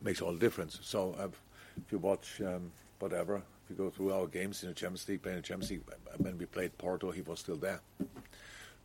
makes 0.01 0.21
all 0.21 0.33
the 0.33 0.39
difference. 0.39 0.79
So 0.83 1.15
uh, 1.19 1.29
if 1.77 1.93
you 1.93 1.99
watch 1.99 2.41
um, 2.41 2.73
whatever, 2.99 3.37
if 3.37 3.71
you 3.71 3.77
go 3.77 3.91
through 3.91 4.12
our 4.12 4.27
games 4.27 4.62
in 4.62 4.69
the 4.69 4.75
Champions 4.75 5.09
League, 5.09 5.23
playing 5.23 5.39
the 5.39 5.43
Champions 5.43 5.71
League, 5.71 5.83
when 6.19 6.39
we 6.39 6.47
played 6.47 6.77
Porto, 6.79 7.11
he 7.11 7.23
was 7.23 7.41
still 7.41 7.57
there. 7.57 7.81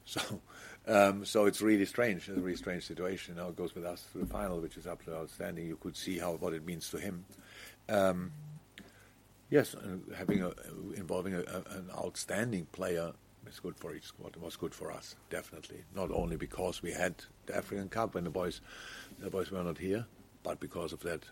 So, 0.10 0.22
um, 0.88 1.26
so 1.26 1.46
it's 1.46 1.62
really 1.62 1.86
strange. 1.86 2.30
It's 2.30 2.38
a 2.38 2.42
really 2.42 2.58
strange 2.58 2.86
situation. 2.86 3.36
Now 3.36 3.50
it 3.50 3.56
goes 3.56 3.76
with 3.76 3.86
us 3.86 4.06
to 4.14 4.20
the 4.20 4.26
final, 4.26 4.60
which 4.60 4.78
is 4.78 4.88
absolutely 4.88 5.24
outstanding. 5.24 5.68
You 5.68 5.78
could 5.78 5.98
see 5.98 6.18
how 6.18 6.34
what 6.34 6.54
it 6.54 6.66
means 6.66 6.90
to 6.92 6.98
him. 6.98 7.26
Um, 7.90 8.32
yes, 9.50 9.76
uh, 9.76 10.16
having 10.16 10.44
a, 10.44 10.52
involving 10.96 11.34
a, 11.34 11.40
a, 11.40 11.78
an 11.78 11.90
outstanding 11.96 12.68
player 12.72 13.12
is 13.48 13.60
good 13.60 13.76
for 13.78 13.94
each 13.94 14.06
squad. 14.06 14.36
It 14.36 14.42
was 14.42 14.56
good 14.56 14.74
for 14.74 14.92
us, 14.92 15.16
definitely. 15.30 15.84
Not 15.96 16.12
only 16.12 16.38
because 16.38 16.82
we 16.82 16.92
had 16.92 17.16
the 17.46 17.56
African 17.56 17.90
Cup 17.90 18.16
when 18.16 18.24
the 18.24 18.30
boys, 18.30 18.62
the 19.20 19.30
boys 19.30 19.52
were 19.52 19.64
not 19.64 19.78
here, 19.78 20.06
but 20.44 20.60
because 20.60 20.94
of 20.94 21.02
that 21.02 21.24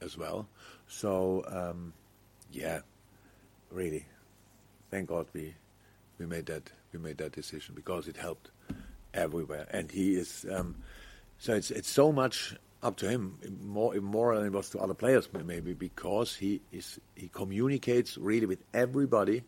as 0.00 0.16
well. 0.16 0.48
So, 0.86 1.44
um, 1.48 1.92
yeah, 2.52 2.80
really, 3.70 4.06
thank 4.90 5.08
God 5.08 5.26
we 5.32 5.54
we 6.18 6.26
made 6.26 6.46
that 6.46 6.70
we 6.92 6.98
made 6.98 7.18
that 7.18 7.32
decision 7.32 7.74
because 7.74 8.08
it 8.08 8.16
helped 8.16 8.50
everywhere. 9.14 9.66
And 9.70 9.90
he 9.90 10.14
is 10.14 10.46
um, 10.50 10.76
so 11.38 11.54
it's 11.54 11.70
it's 11.70 11.90
so 11.90 12.12
much 12.12 12.54
up 12.82 12.96
to 12.96 13.08
him 13.08 13.38
more 13.62 13.94
more 13.96 14.36
than 14.36 14.46
it 14.46 14.52
was 14.52 14.70
to 14.70 14.78
other 14.78 14.94
players 14.94 15.28
maybe 15.44 15.74
because 15.74 16.34
he 16.34 16.62
is 16.72 16.98
he 17.14 17.28
communicates 17.28 18.16
really 18.16 18.46
with 18.46 18.64
everybody 18.72 19.42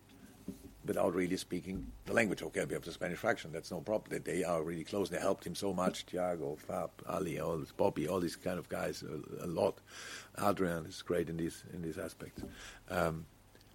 without 0.85 1.15
really 1.15 1.37
speaking 1.37 1.87
the 2.07 2.13
language. 2.13 2.43
Okay, 2.43 2.65
we 2.65 2.75
have 2.75 2.85
the 2.85 2.93
Spanish 2.93 3.19
fraction. 3.19 3.53
That's 3.53 3.71
no 3.71 3.81
problem. 3.81 4.21
They 4.25 4.43
are 4.43 4.63
really 4.63 4.85
close. 4.85 5.11
They 5.11 5.19
helped 5.19 5.47
him 5.47 5.55
so 5.55 5.73
much. 5.73 6.07
Thiago, 6.07 6.59
Fab, 6.59 6.91
Ali, 7.09 7.39
all 7.39 7.59
this, 7.59 7.73
Bobby, 7.73 8.09
all 8.09 8.21
these 8.21 8.37
kind 8.37 8.59
of 8.59 8.69
guys 8.69 9.03
a, 9.03 9.45
a 9.45 9.47
lot. 9.47 9.79
Adrian 10.43 10.87
is 10.87 11.03
great 11.03 11.29
in 11.29 11.37
these 11.37 11.65
in 11.73 11.83
these 11.83 11.99
aspects. 11.99 12.43
Um, 12.91 13.27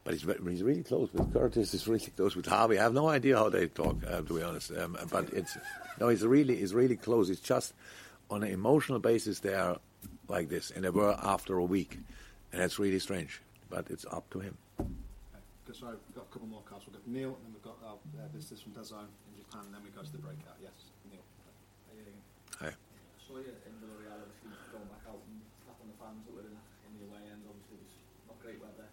but 0.08 0.14
he's, 0.14 0.24
he's 0.24 0.64
really 0.64 0.84
close 0.84 1.12
with 1.12 1.34
Curtis. 1.34 1.74
He's 1.74 1.86
really 1.86 2.00
close 2.16 2.34
with 2.34 2.46
Harvey. 2.46 2.80
I 2.80 2.84
have 2.84 2.94
no 2.94 3.10
idea 3.10 3.36
how 3.36 3.50
they 3.50 3.68
talk, 3.68 3.98
uh, 4.08 4.24
to 4.24 4.34
be 4.34 4.42
honest. 4.42 4.72
Um, 4.72 4.96
but 5.12 5.28
it's 5.34 5.58
no, 6.00 6.08
he's 6.08 6.26
really 6.26 6.56
he's 6.56 6.74
really 6.74 6.96
close. 6.96 7.30
It's 7.30 7.42
just 7.42 7.74
on 8.32 8.42
an 8.42 8.50
emotional 8.50 9.00
basis 9.00 9.42
they 9.44 9.54
are 9.54 9.80
like 10.30 10.48
this, 10.48 10.72
and 10.72 10.86
they 10.86 10.92
were 10.92 11.12
after 11.22 11.58
a 11.58 11.64
week, 11.66 12.00
and 12.54 12.62
that's 12.62 12.80
really 12.80 13.00
strange. 13.00 13.42
But 13.70 13.92
it's 13.92 14.06
up 14.10 14.24
to 14.30 14.40
him. 14.40 14.56
Okay, 14.80 14.88
we've 15.68 15.76
got 16.16 16.24
a 16.24 16.32
couple 16.32 16.48
more 16.48 16.64
cards. 16.64 16.86
We've 16.88 16.96
got 16.96 17.06
Neil, 17.06 17.36
and 17.36 17.44
then 17.44 17.52
we've 17.52 17.68
got 17.68 17.76
our 17.84 18.00
uh, 18.00 18.32
visitors 18.32 18.64
from 18.64 18.80
DAZN 18.80 19.12
in 19.12 19.44
Japan, 19.44 19.68
and 19.68 19.76
then 19.76 19.84
we 19.84 19.92
go 19.92 20.08
to 20.08 20.12
the 20.16 20.24
breakout. 20.24 20.56
Yes, 20.64 20.88
Neil. 21.12 21.20
Hi. 22.64 22.72
saw 23.20 23.44
you 23.44 23.52
in 23.52 23.76
Villarreal, 23.84 24.24
going 24.72 24.88
back 24.88 25.04
out 25.12 25.20
and 25.20 25.44
tapping 25.68 25.92
the 25.92 26.00
fans 26.00 26.24
that 26.24 26.32
were 26.32 26.48
in, 26.48 26.56
in 26.56 26.92
the 26.96 27.12
away 27.12 27.28
end. 27.28 27.44
Obviously, 27.44 27.76
it 27.76 27.84
was 27.84 27.96
not 28.32 28.40
great 28.40 28.64
weather 28.64 28.88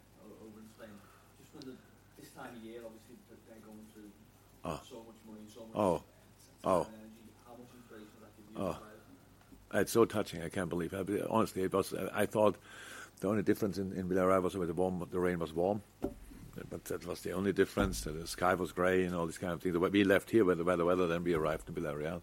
over 0.44 0.60
in 0.60 0.68
Spain. 0.76 0.96
Just 1.40 1.52
wondered, 1.56 1.80
this 2.20 2.23
time 2.36 2.56
of 2.56 2.62
year, 2.62 2.80
obviously, 2.84 3.16
they're 3.28 3.58
going 3.64 3.84
through 3.92 4.10
oh. 4.64 4.80
so 4.88 4.96
much 4.96 5.20
money, 5.26 5.46
so 5.52 5.60
much 5.60 5.74
oh. 5.74 6.02
oh. 6.64 6.86
energy. 6.88 7.24
How 7.46 7.52
much 7.52 7.70
inspiration 7.76 8.08
that 8.20 8.36
give 8.36 8.62
you? 8.62 8.68
Oh. 8.68 9.80
It's 9.80 9.92
so 9.92 10.04
touching. 10.04 10.42
I 10.42 10.48
can't 10.48 10.68
believe 10.68 10.92
it. 10.92 11.26
Honestly, 11.28 11.62
it 11.62 11.72
was. 11.72 11.92
I 12.14 12.26
thought 12.26 12.56
the 13.20 13.28
only 13.28 13.42
difference 13.42 13.78
in, 13.78 13.92
in 13.92 14.08
Villarreal 14.08 14.42
was 14.42 14.52
that 14.52 14.66
the 14.66 14.74
warm, 14.74 15.04
the 15.10 15.18
rain 15.18 15.40
was 15.40 15.52
warm, 15.52 15.82
but 16.70 16.84
that 16.84 17.04
was 17.06 17.22
the 17.22 17.32
only 17.32 17.52
difference. 17.52 18.02
The 18.02 18.26
sky 18.26 18.54
was 18.54 18.70
grey 18.70 19.04
and 19.04 19.14
all 19.14 19.26
these 19.26 19.38
kind 19.38 19.52
of 19.52 19.62
things. 19.62 19.76
We 19.76 20.04
left 20.04 20.30
here 20.30 20.44
with 20.44 20.58
the 20.58 20.64
weather, 20.64 20.84
weather. 20.84 21.08
Then 21.08 21.24
we 21.24 21.34
arrived 21.34 21.68
in 21.68 21.74
Villarreal. 21.74 22.22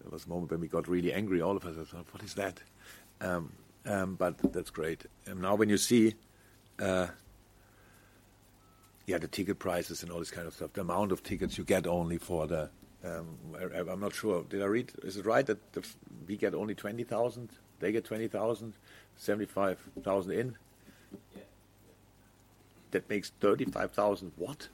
There 0.00 0.10
was 0.10 0.24
a 0.24 0.28
moment 0.28 0.50
when 0.50 0.60
we 0.60 0.68
got 0.68 0.88
really 0.88 1.12
angry. 1.12 1.42
All 1.42 1.56
of 1.56 1.66
us. 1.66 1.76
I 1.78 1.84
thought, 1.84 2.06
what 2.12 2.22
is 2.22 2.34
that? 2.34 2.60
Um, 3.20 3.52
um, 3.84 4.14
but 4.14 4.38
that's 4.52 4.70
great. 4.70 5.04
And 5.26 5.42
now 5.42 5.56
when 5.56 5.68
you 5.68 5.76
see, 5.76 6.14
uh, 6.78 7.08
yeah, 9.08 9.16
the 9.16 9.26
ticket 9.26 9.58
prices 9.58 10.02
and 10.02 10.12
all 10.12 10.18
this 10.18 10.30
kind 10.30 10.46
of 10.46 10.52
stuff, 10.52 10.74
the 10.74 10.82
amount 10.82 11.12
of 11.12 11.22
tickets 11.22 11.56
you 11.56 11.64
get 11.64 11.86
only 11.86 12.18
for 12.18 12.46
the. 12.46 12.68
Um, 13.02 13.38
I, 13.58 13.78
I'm 13.78 14.00
not 14.00 14.14
sure. 14.14 14.44
Did 14.44 14.60
I 14.60 14.66
read? 14.66 14.92
Is 15.02 15.16
it 15.16 15.24
right 15.24 15.46
that 15.46 15.72
the, 15.72 15.82
we 16.26 16.36
get 16.36 16.54
only 16.54 16.74
twenty 16.74 17.04
thousand? 17.04 17.48
They 17.80 17.90
get 17.90 18.04
twenty 18.04 18.28
thousand, 18.28 18.74
seventy-five 19.16 19.78
thousand 20.02 20.32
in. 20.32 20.56
Yeah. 21.34 21.42
That 22.90 23.08
makes 23.08 23.32
thirty-five 23.40 23.92
thousand. 23.92 24.32
What? 24.36 24.68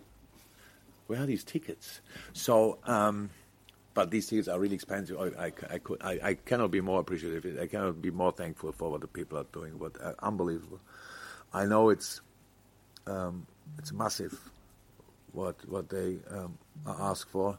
Where 1.07 1.23
are 1.23 1.27
these 1.27 1.45
tickets? 1.45 2.01
So, 2.33 2.79
um, 2.85 3.31
but 3.93 4.11
these 4.11 4.27
tickets 4.27 4.49
are 4.49 4.59
really 4.59 4.75
expensive. 4.75 5.17
I, 5.21 5.45
I, 5.45 5.53
I, 5.71 5.79
could, 5.79 6.03
I, 6.03 6.19
I 6.25 6.35
cannot 6.35 6.73
be 6.73 6.81
more 6.81 6.99
appreciative. 6.99 7.57
I 7.61 7.69
cannot 7.69 8.03
be 8.03 8.11
more 8.11 8.33
thankful 8.33 8.73
for 8.73 8.91
what 8.91 9.01
the 9.01 9.07
people 9.07 9.39
are 9.39 9.47
doing. 9.53 9.79
What 9.79 10.01
uh, 10.03 10.15
unbelievable! 10.19 10.81
I 11.53 11.67
know 11.67 11.91
it's 11.91 12.21
um, 13.07 13.47
it's 13.79 13.93
massive 13.93 14.39
what 15.33 15.57
what 15.69 15.89
they 15.89 16.19
um, 16.31 16.59
ask 16.87 17.29
for, 17.29 17.59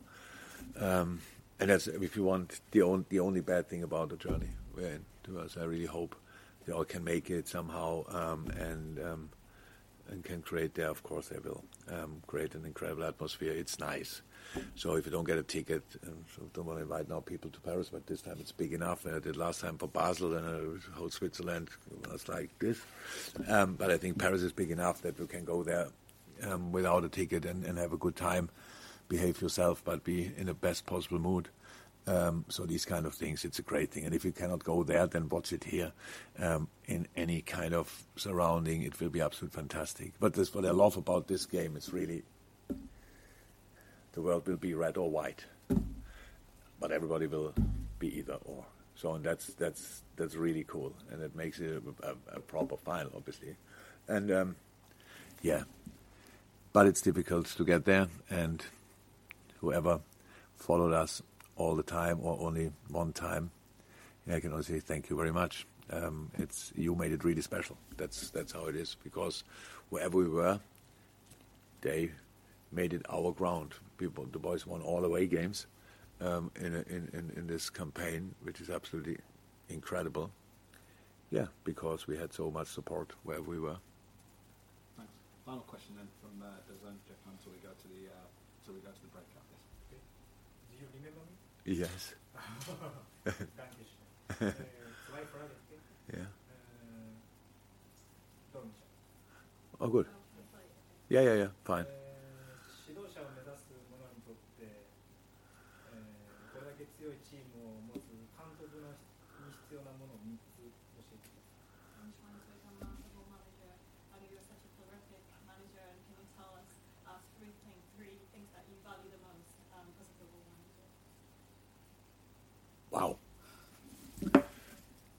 um, 0.80 1.20
and 1.60 1.70
that's 1.70 1.88
if 1.88 2.16
you 2.16 2.24
want 2.24 2.62
the 2.72 2.82
only 2.82 3.06
the 3.10 3.20
only 3.20 3.42
bad 3.42 3.68
thing 3.70 3.84
about 3.84 4.10
the 4.10 4.18
journey 4.18 4.50
we're 4.76 4.88
in. 4.88 5.06
To 5.26 5.40
us, 5.40 5.58
I 5.58 5.64
really 5.64 5.86
hope 5.88 6.16
they 6.66 6.74
all 6.74 6.86
can 6.86 7.04
make 7.04 7.30
it 7.30 7.48
somehow 7.48 8.04
um, 8.10 8.48
and 8.58 9.00
um, 9.00 9.30
and 10.10 10.24
can 10.24 10.42
create 10.42 10.76
there. 10.76 10.90
Of 10.90 11.04
course, 11.04 11.30
they 11.30 11.40
will 11.40 11.64
um, 11.92 12.22
create 12.28 12.56
an 12.56 12.66
incredible 12.66 13.04
atmosphere. 13.04 13.52
It's 13.52 13.80
nice. 13.80 14.22
So 14.76 14.96
if 14.96 15.06
you 15.06 15.12
don't 15.12 15.26
get 15.26 15.38
a 15.38 15.44
ticket, 15.44 15.84
um, 16.06 16.24
so 16.34 16.44
don't 16.54 16.66
want 16.66 16.80
to 16.80 16.84
invite 16.84 17.10
now 17.10 17.20
people 17.20 17.50
to 17.52 17.60
Paris, 17.60 17.90
but 17.92 18.06
this 18.08 18.22
time 18.22 18.38
it's 18.40 18.52
big 18.52 18.74
enough. 18.74 19.06
I 19.06 19.20
did 19.20 19.36
last 19.36 19.62
time 19.62 19.78
for 19.78 19.88
Basel 19.88 20.36
and 20.36 20.46
uh, 20.46 20.96
whole 20.96 21.10
Switzerland 21.10 21.70
was 22.10 22.28
like 22.30 22.58
this. 22.60 22.80
Um, 23.48 23.74
but 23.74 23.92
I 23.92 23.98
think 23.98 24.18
Paris 24.18 24.42
is 24.42 24.54
big 24.54 24.72
enough 24.72 25.02
that 25.02 25.20
you 25.20 25.28
can 25.28 25.44
go 25.44 25.64
there 25.64 25.88
um, 26.44 26.72
without 26.72 27.04
a 27.04 27.10
ticket 27.10 27.46
and, 27.46 27.66
and 27.66 27.78
have 27.78 27.94
a 27.94 27.98
good 27.98 28.16
time, 28.16 28.50
behave 29.10 29.42
yourself, 29.42 29.82
but 29.84 30.04
be 30.04 30.32
in 30.38 30.46
the 30.46 30.54
best 30.54 30.86
possible 30.86 31.20
mood. 31.20 31.50
Um, 32.08 32.46
so 32.50 32.66
these 32.66 32.86
kind 32.86 33.06
of 33.06 33.16
things, 33.16 33.46
it's 33.46 33.58
a 33.58 33.64
great 33.64 33.92
thing. 33.92 34.06
And 34.06 34.14
if 34.14 34.24
you 34.24 34.32
cannot 34.32 34.64
go 34.64 34.84
there, 34.84 35.08
then 35.08 35.28
watch 35.28 35.52
it 35.52 35.64
here 35.64 35.92
um, 36.40 36.68
in 36.86 37.08
any 37.18 37.42
kind 37.42 37.74
of 37.74 38.04
surrounding. 38.16 38.84
It 38.84 39.00
will 39.00 39.10
be 39.10 39.22
absolutely 39.22 39.56
fantastic. 39.56 40.14
But 40.20 40.38
what 40.54 40.66
I 40.66 40.72
love 40.72 40.98
about 40.98 41.28
this 41.28 41.46
game. 41.46 41.76
It's 41.76 41.92
really 41.92 42.24
the 44.14 44.22
world 44.22 44.48
will 44.48 44.56
be 44.56 44.74
red 44.74 44.98
or 44.98 45.10
white, 45.10 45.44
but 46.80 46.92
everybody 46.92 47.28
will 47.28 47.54
be 48.00 48.18
either 48.18 48.38
or. 48.46 48.66
So 48.96 49.14
and 49.14 49.26
that's 49.26 49.48
that's 49.56 50.04
that's 50.16 50.36
really 50.36 50.64
cool, 50.64 50.94
and 51.12 51.22
it 51.22 51.36
makes 51.36 51.60
it 51.60 51.84
a, 52.02 52.08
a, 52.08 52.38
a 52.38 52.40
proper 52.40 52.78
final, 52.78 53.12
obviously. 53.16 53.56
And 54.08 54.32
um, 54.32 54.56
yeah, 55.42 55.64
but 56.72 56.88
it's 56.88 57.02
difficult 57.02 57.48
to 57.48 57.66
get 57.66 57.84
there, 57.84 58.08
and 58.30 58.64
whoever 59.60 60.00
followed 60.56 60.94
us 60.94 61.22
all 61.58 61.76
the 61.76 61.84
time 61.84 62.20
or 62.22 62.38
only 62.40 62.72
one 62.90 63.14
time, 63.14 63.52
I 64.32 64.40
can 64.40 64.52
only 64.52 64.64
say 64.64 64.80
thank 64.80 65.10
you 65.10 65.16
very 65.16 65.32
much. 65.32 65.68
Um, 65.92 66.32
it's 66.38 66.74
you 66.76 66.96
made 66.96 67.12
it 67.12 67.24
really 67.24 67.42
special. 67.42 67.78
That's 67.98 68.32
that's 68.32 68.52
how 68.52 68.66
it 68.66 68.76
is 68.76 68.98
because 69.04 69.44
wherever 69.90 70.18
we 70.18 70.28
were, 70.28 70.60
they 71.82 72.12
made 72.72 72.94
it 72.94 73.06
our 73.10 73.32
ground. 73.32 73.74
People, 73.98 74.26
the 74.32 74.40
boys 74.40 74.66
won 74.66 74.82
all 74.82 75.06
away 75.06 75.28
games 75.28 75.68
um, 76.22 76.52
in, 76.60 76.74
a, 76.74 76.80
in, 76.90 77.10
in 77.14 77.32
in 77.38 77.48
this 77.48 77.70
campaign, 77.70 78.34
which 78.44 78.60
is 78.62 78.70
absolutely 78.70 79.18
incredible. 79.70 80.32
Yeah, 81.30 81.48
because 81.64 82.08
we 82.08 82.18
had 82.18 82.34
so 82.34 82.50
much 82.52 82.68
support 82.68 83.14
wherever 83.24 83.50
we 83.50 83.60
were. 83.60 83.78
Thanks. 84.98 85.14
Final 85.46 85.62
question 85.62 85.96
then 85.98 86.08
from 86.22 86.42
uh, 86.42 86.50
DAZN 86.66 86.98
Japan 87.06 87.34
until 87.38 87.52
we 87.52 87.60
go 87.62 87.70
to 87.70 87.88
the 87.88 88.10
uh, 88.10 88.28
until 88.62 88.74
we 88.74 88.82
go 88.82 88.90
to 88.90 89.02
the 89.02 89.12
breakout. 89.14 89.46
Yes. 89.92 90.02
Do 90.70 90.78
you 90.82 90.88
remember 90.98 91.22
me? 91.30 91.36
Yes. 91.66 92.16
Dankeschön. 93.26 94.66
zwei 95.08 95.26
Fragen. 95.26 95.52
okay? 96.08 96.18
Yeah. 96.18 96.28
Oh, 99.80 99.90
good. 99.90 100.08
Yeah, 101.10 101.22
yeah, 101.24 101.36
yeah. 101.36 101.50
Fine. 101.64 102.05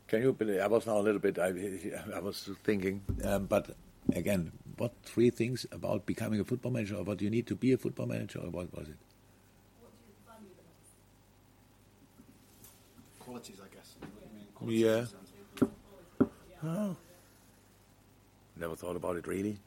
Can 0.08 0.22
you 0.22 0.32
believe? 0.32 0.60
I 0.60 0.66
was 0.68 0.86
now 0.86 0.98
a 0.98 1.00
little 1.00 1.20
bit. 1.20 1.38
I, 1.38 1.52
I 2.14 2.20
was 2.20 2.48
thinking, 2.62 3.02
um, 3.24 3.46
but 3.46 3.74
again, 4.14 4.52
what 4.76 4.92
three 5.02 5.30
things 5.30 5.66
about 5.72 6.06
becoming 6.06 6.38
a 6.40 6.44
football 6.44 6.70
manager, 6.70 6.96
or 6.96 7.02
what 7.02 7.20
you 7.20 7.30
need 7.30 7.46
to 7.48 7.56
be 7.56 7.72
a 7.72 7.78
football 7.78 8.06
manager, 8.06 8.38
or 8.38 8.50
what 8.50 8.72
was 8.76 8.88
it? 8.88 8.96
Qualities, 13.18 13.56
I 13.60 13.74
guess. 13.74 13.94
Qualities 14.54 15.14
Yeah. 15.60 16.28
Oh. 16.62 16.96
Never 18.56 18.76
thought 18.76 18.96
about 18.96 19.16
it 19.16 19.26
really. 19.26 19.58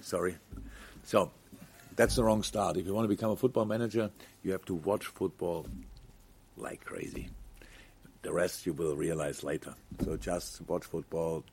Sorry. 0.00 0.36
So 1.04 1.30
that's 1.96 2.16
the 2.16 2.24
wrong 2.24 2.42
start. 2.42 2.76
If 2.76 2.86
you 2.86 2.94
want 2.94 3.04
to 3.04 3.08
become 3.08 3.30
a 3.30 3.36
football 3.36 3.64
manager, 3.64 4.10
you 4.42 4.52
have 4.52 4.64
to 4.66 4.74
watch 4.74 5.06
football 5.06 5.66
like 6.56 6.84
crazy. 6.84 7.28
The 8.24 8.32
rest 8.32 8.64
you 8.64 8.72
will 8.72 8.96
realize 8.96 9.44
later. 9.44 9.74
So 10.02 10.16
just 10.16 10.62
watch 10.66 10.84
football, 10.84 11.44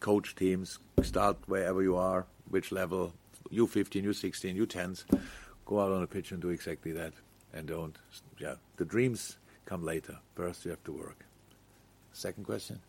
coach 0.00 0.34
teams, 0.34 0.78
start 1.02 1.36
wherever 1.46 1.82
you 1.82 1.96
are, 1.96 2.24
which 2.48 2.72
level, 2.72 3.12
U15, 3.52 4.04
U16, 4.04 4.56
U10s, 4.56 5.04
go 5.66 5.80
out 5.80 5.92
on 5.92 6.00
the 6.00 6.06
pitch 6.06 6.32
and 6.32 6.40
do 6.40 6.48
exactly 6.48 6.92
that. 6.92 7.12
And 7.52 7.68
don't, 7.68 7.98
yeah, 8.38 8.54
the 8.78 8.86
dreams 8.86 9.36
come 9.66 9.84
later. 9.84 10.16
First 10.34 10.64
you 10.64 10.70
have 10.70 10.82
to 10.84 10.92
work. 10.92 11.26
Second 12.14 12.44
question? 12.44 12.80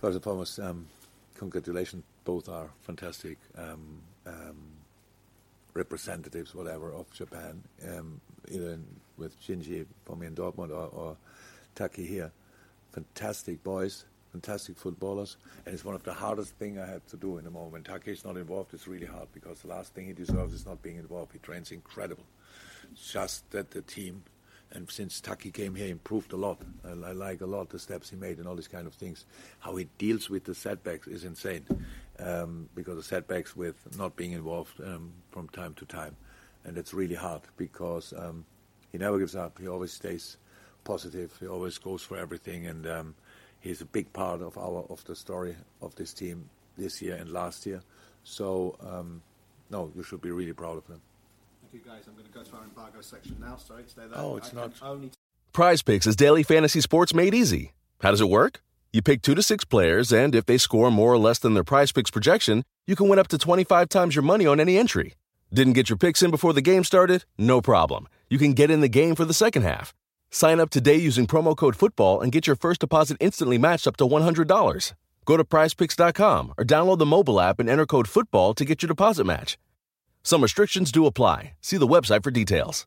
First 0.00 0.14
and 0.14 0.24
foremost, 0.24 0.58
um, 0.60 0.86
congratulations. 1.34 2.04
Both 2.24 2.48
are 2.48 2.70
fantastic 2.80 3.36
um, 3.58 4.00
um, 4.26 4.56
representatives, 5.74 6.54
whatever, 6.54 6.90
of 6.90 7.12
Japan, 7.12 7.62
um, 7.86 8.18
either 8.50 8.70
in, 8.70 8.86
with 9.18 9.38
Shinji 9.42 9.84
for 10.06 10.16
me 10.16 10.26
in 10.26 10.34
Dortmund 10.34 10.70
or, 10.70 10.88
or 10.94 11.16
Taki 11.74 12.06
here. 12.06 12.32
Fantastic 12.92 13.62
boys, 13.62 14.06
fantastic 14.32 14.78
footballers, 14.78 15.36
and 15.66 15.74
it's 15.74 15.84
one 15.84 15.94
of 15.94 16.02
the 16.02 16.14
hardest 16.14 16.54
things 16.54 16.78
I 16.78 16.86
had 16.86 17.06
to 17.08 17.18
do 17.18 17.36
in 17.36 17.44
the 17.44 17.50
moment. 17.50 17.84
Taki 17.84 18.12
is 18.12 18.24
not 18.24 18.38
involved, 18.38 18.72
it's 18.72 18.88
really 18.88 19.06
hard 19.06 19.28
because 19.34 19.60
the 19.60 19.68
last 19.68 19.92
thing 19.92 20.06
he 20.06 20.14
deserves 20.14 20.54
is 20.54 20.64
not 20.64 20.80
being 20.80 20.96
involved. 20.96 21.32
He 21.34 21.40
trains 21.40 21.72
incredible. 21.72 22.24
Just 23.12 23.50
that 23.50 23.70
the 23.70 23.82
team 23.82 24.22
and 24.72 24.90
since 24.90 25.20
Taki 25.20 25.50
came 25.50 25.74
here, 25.74 25.88
improved 25.88 26.32
a 26.32 26.36
lot. 26.36 26.60
I, 26.84 26.90
I, 26.90 27.12
like 27.12 27.40
a 27.40 27.46
lot 27.46 27.70
the 27.70 27.78
steps 27.78 28.10
he 28.10 28.16
made 28.16 28.38
and 28.38 28.46
all 28.46 28.54
these 28.54 28.68
kind 28.68 28.86
of 28.86 28.94
things. 28.94 29.24
How 29.58 29.74
he 29.76 29.88
deals 29.98 30.30
with 30.30 30.44
the 30.44 30.54
setbacks 30.54 31.06
is 31.08 31.24
insane, 31.24 31.66
um, 32.18 32.68
because 32.74 32.96
the 32.96 33.02
setbacks 33.02 33.56
with 33.56 33.76
not 33.98 34.16
being 34.16 34.32
involved 34.32 34.80
um, 34.80 35.12
from 35.30 35.48
time 35.48 35.74
to 35.74 35.86
time, 35.86 36.16
and 36.64 36.78
it's 36.78 36.94
really 36.94 37.16
hard 37.16 37.42
because 37.56 38.14
um, 38.16 38.44
he 38.92 38.98
never 38.98 39.18
gives 39.18 39.34
up. 39.34 39.58
He 39.58 39.68
always 39.68 39.92
stays 39.92 40.36
positive. 40.84 41.36
He 41.40 41.46
always 41.46 41.78
goes 41.78 42.02
for 42.02 42.16
everything, 42.16 42.66
and 42.66 42.86
um, 42.86 43.14
he's 43.60 43.80
a 43.80 43.86
big 43.86 44.12
part 44.12 44.40
of 44.40 44.56
our 44.56 44.84
of 44.88 45.04
the 45.04 45.16
story 45.16 45.56
of 45.82 45.94
this 45.96 46.12
team 46.12 46.48
this 46.76 47.02
year 47.02 47.16
and 47.16 47.30
last 47.30 47.66
year. 47.66 47.82
So, 48.22 48.76
um, 48.80 49.22
no, 49.70 49.90
you 49.96 50.02
should 50.02 50.20
be 50.20 50.30
really 50.30 50.52
proud 50.52 50.78
of 50.78 50.86
him. 50.86 51.00
Thank 51.70 51.84
you, 51.84 51.90
guys. 51.92 52.02
I'm 52.08 52.14
going 52.14 52.26
to 52.26 52.32
go 52.32 52.42
to 52.42 52.56
our 52.56 52.64
embargo 52.64 53.00
section 53.00 53.36
now. 53.40 53.56
Sorry, 53.56 53.84
stay 53.86 54.02
there. 54.08 54.18
Oh, 54.18 54.36
it's 54.36 54.52
I 54.52 54.56
not- 54.56 54.72
Only 54.82 55.12
Prize 55.52 55.82
Picks 55.82 56.06
is 56.06 56.16
daily 56.16 56.42
fantasy 56.42 56.80
sports 56.80 57.14
made 57.14 57.32
easy. 57.32 57.72
How 58.00 58.10
does 58.10 58.20
it 58.20 58.28
work? 58.28 58.60
You 58.92 59.02
pick 59.02 59.22
two 59.22 59.36
to 59.36 59.42
six 59.42 59.64
players, 59.64 60.12
and 60.12 60.34
if 60.34 60.46
they 60.46 60.58
score 60.58 60.90
more 60.90 61.12
or 61.12 61.18
less 61.18 61.38
than 61.38 61.54
their 61.54 61.62
prize 61.62 61.92
picks 61.92 62.10
projection, 62.10 62.64
you 62.88 62.96
can 62.96 63.08
win 63.08 63.20
up 63.20 63.28
to 63.28 63.38
25 63.38 63.88
times 63.88 64.16
your 64.16 64.24
money 64.24 64.46
on 64.46 64.58
any 64.58 64.78
entry. 64.78 65.14
Didn't 65.52 65.74
get 65.74 65.88
your 65.88 65.96
picks 65.96 66.22
in 66.22 66.32
before 66.32 66.52
the 66.52 66.60
game 66.60 66.82
started? 66.82 67.24
No 67.38 67.60
problem. 67.60 68.08
You 68.28 68.38
can 68.38 68.52
get 68.52 68.70
in 68.70 68.80
the 68.80 68.88
game 68.88 69.14
for 69.14 69.24
the 69.24 69.34
second 69.34 69.62
half. 69.62 69.94
Sign 70.32 70.58
up 70.58 70.70
today 70.70 70.96
using 70.96 71.28
promo 71.28 71.56
code 71.56 71.76
FOOTBALL 71.76 72.20
and 72.20 72.32
get 72.32 72.48
your 72.48 72.56
first 72.56 72.80
deposit 72.80 73.16
instantly 73.20 73.58
matched 73.58 73.86
up 73.86 73.96
to 73.98 74.04
$100. 74.04 74.92
Go 75.24 75.36
to 75.36 75.44
prizepicks.com 75.44 76.54
or 76.58 76.64
download 76.64 76.98
the 76.98 77.06
mobile 77.06 77.40
app 77.40 77.60
and 77.60 77.68
enter 77.68 77.86
code 77.86 78.08
FOOTBALL 78.08 78.56
to 78.56 78.64
get 78.64 78.82
your 78.82 78.88
deposit 78.88 79.24
match. 79.24 79.56
Some 80.22 80.42
restrictions 80.42 80.92
do 80.92 81.06
apply. 81.06 81.52
See 81.60 81.78
the 81.78 81.86
website 81.88 82.22
for 82.22 82.30
details. 82.30 82.86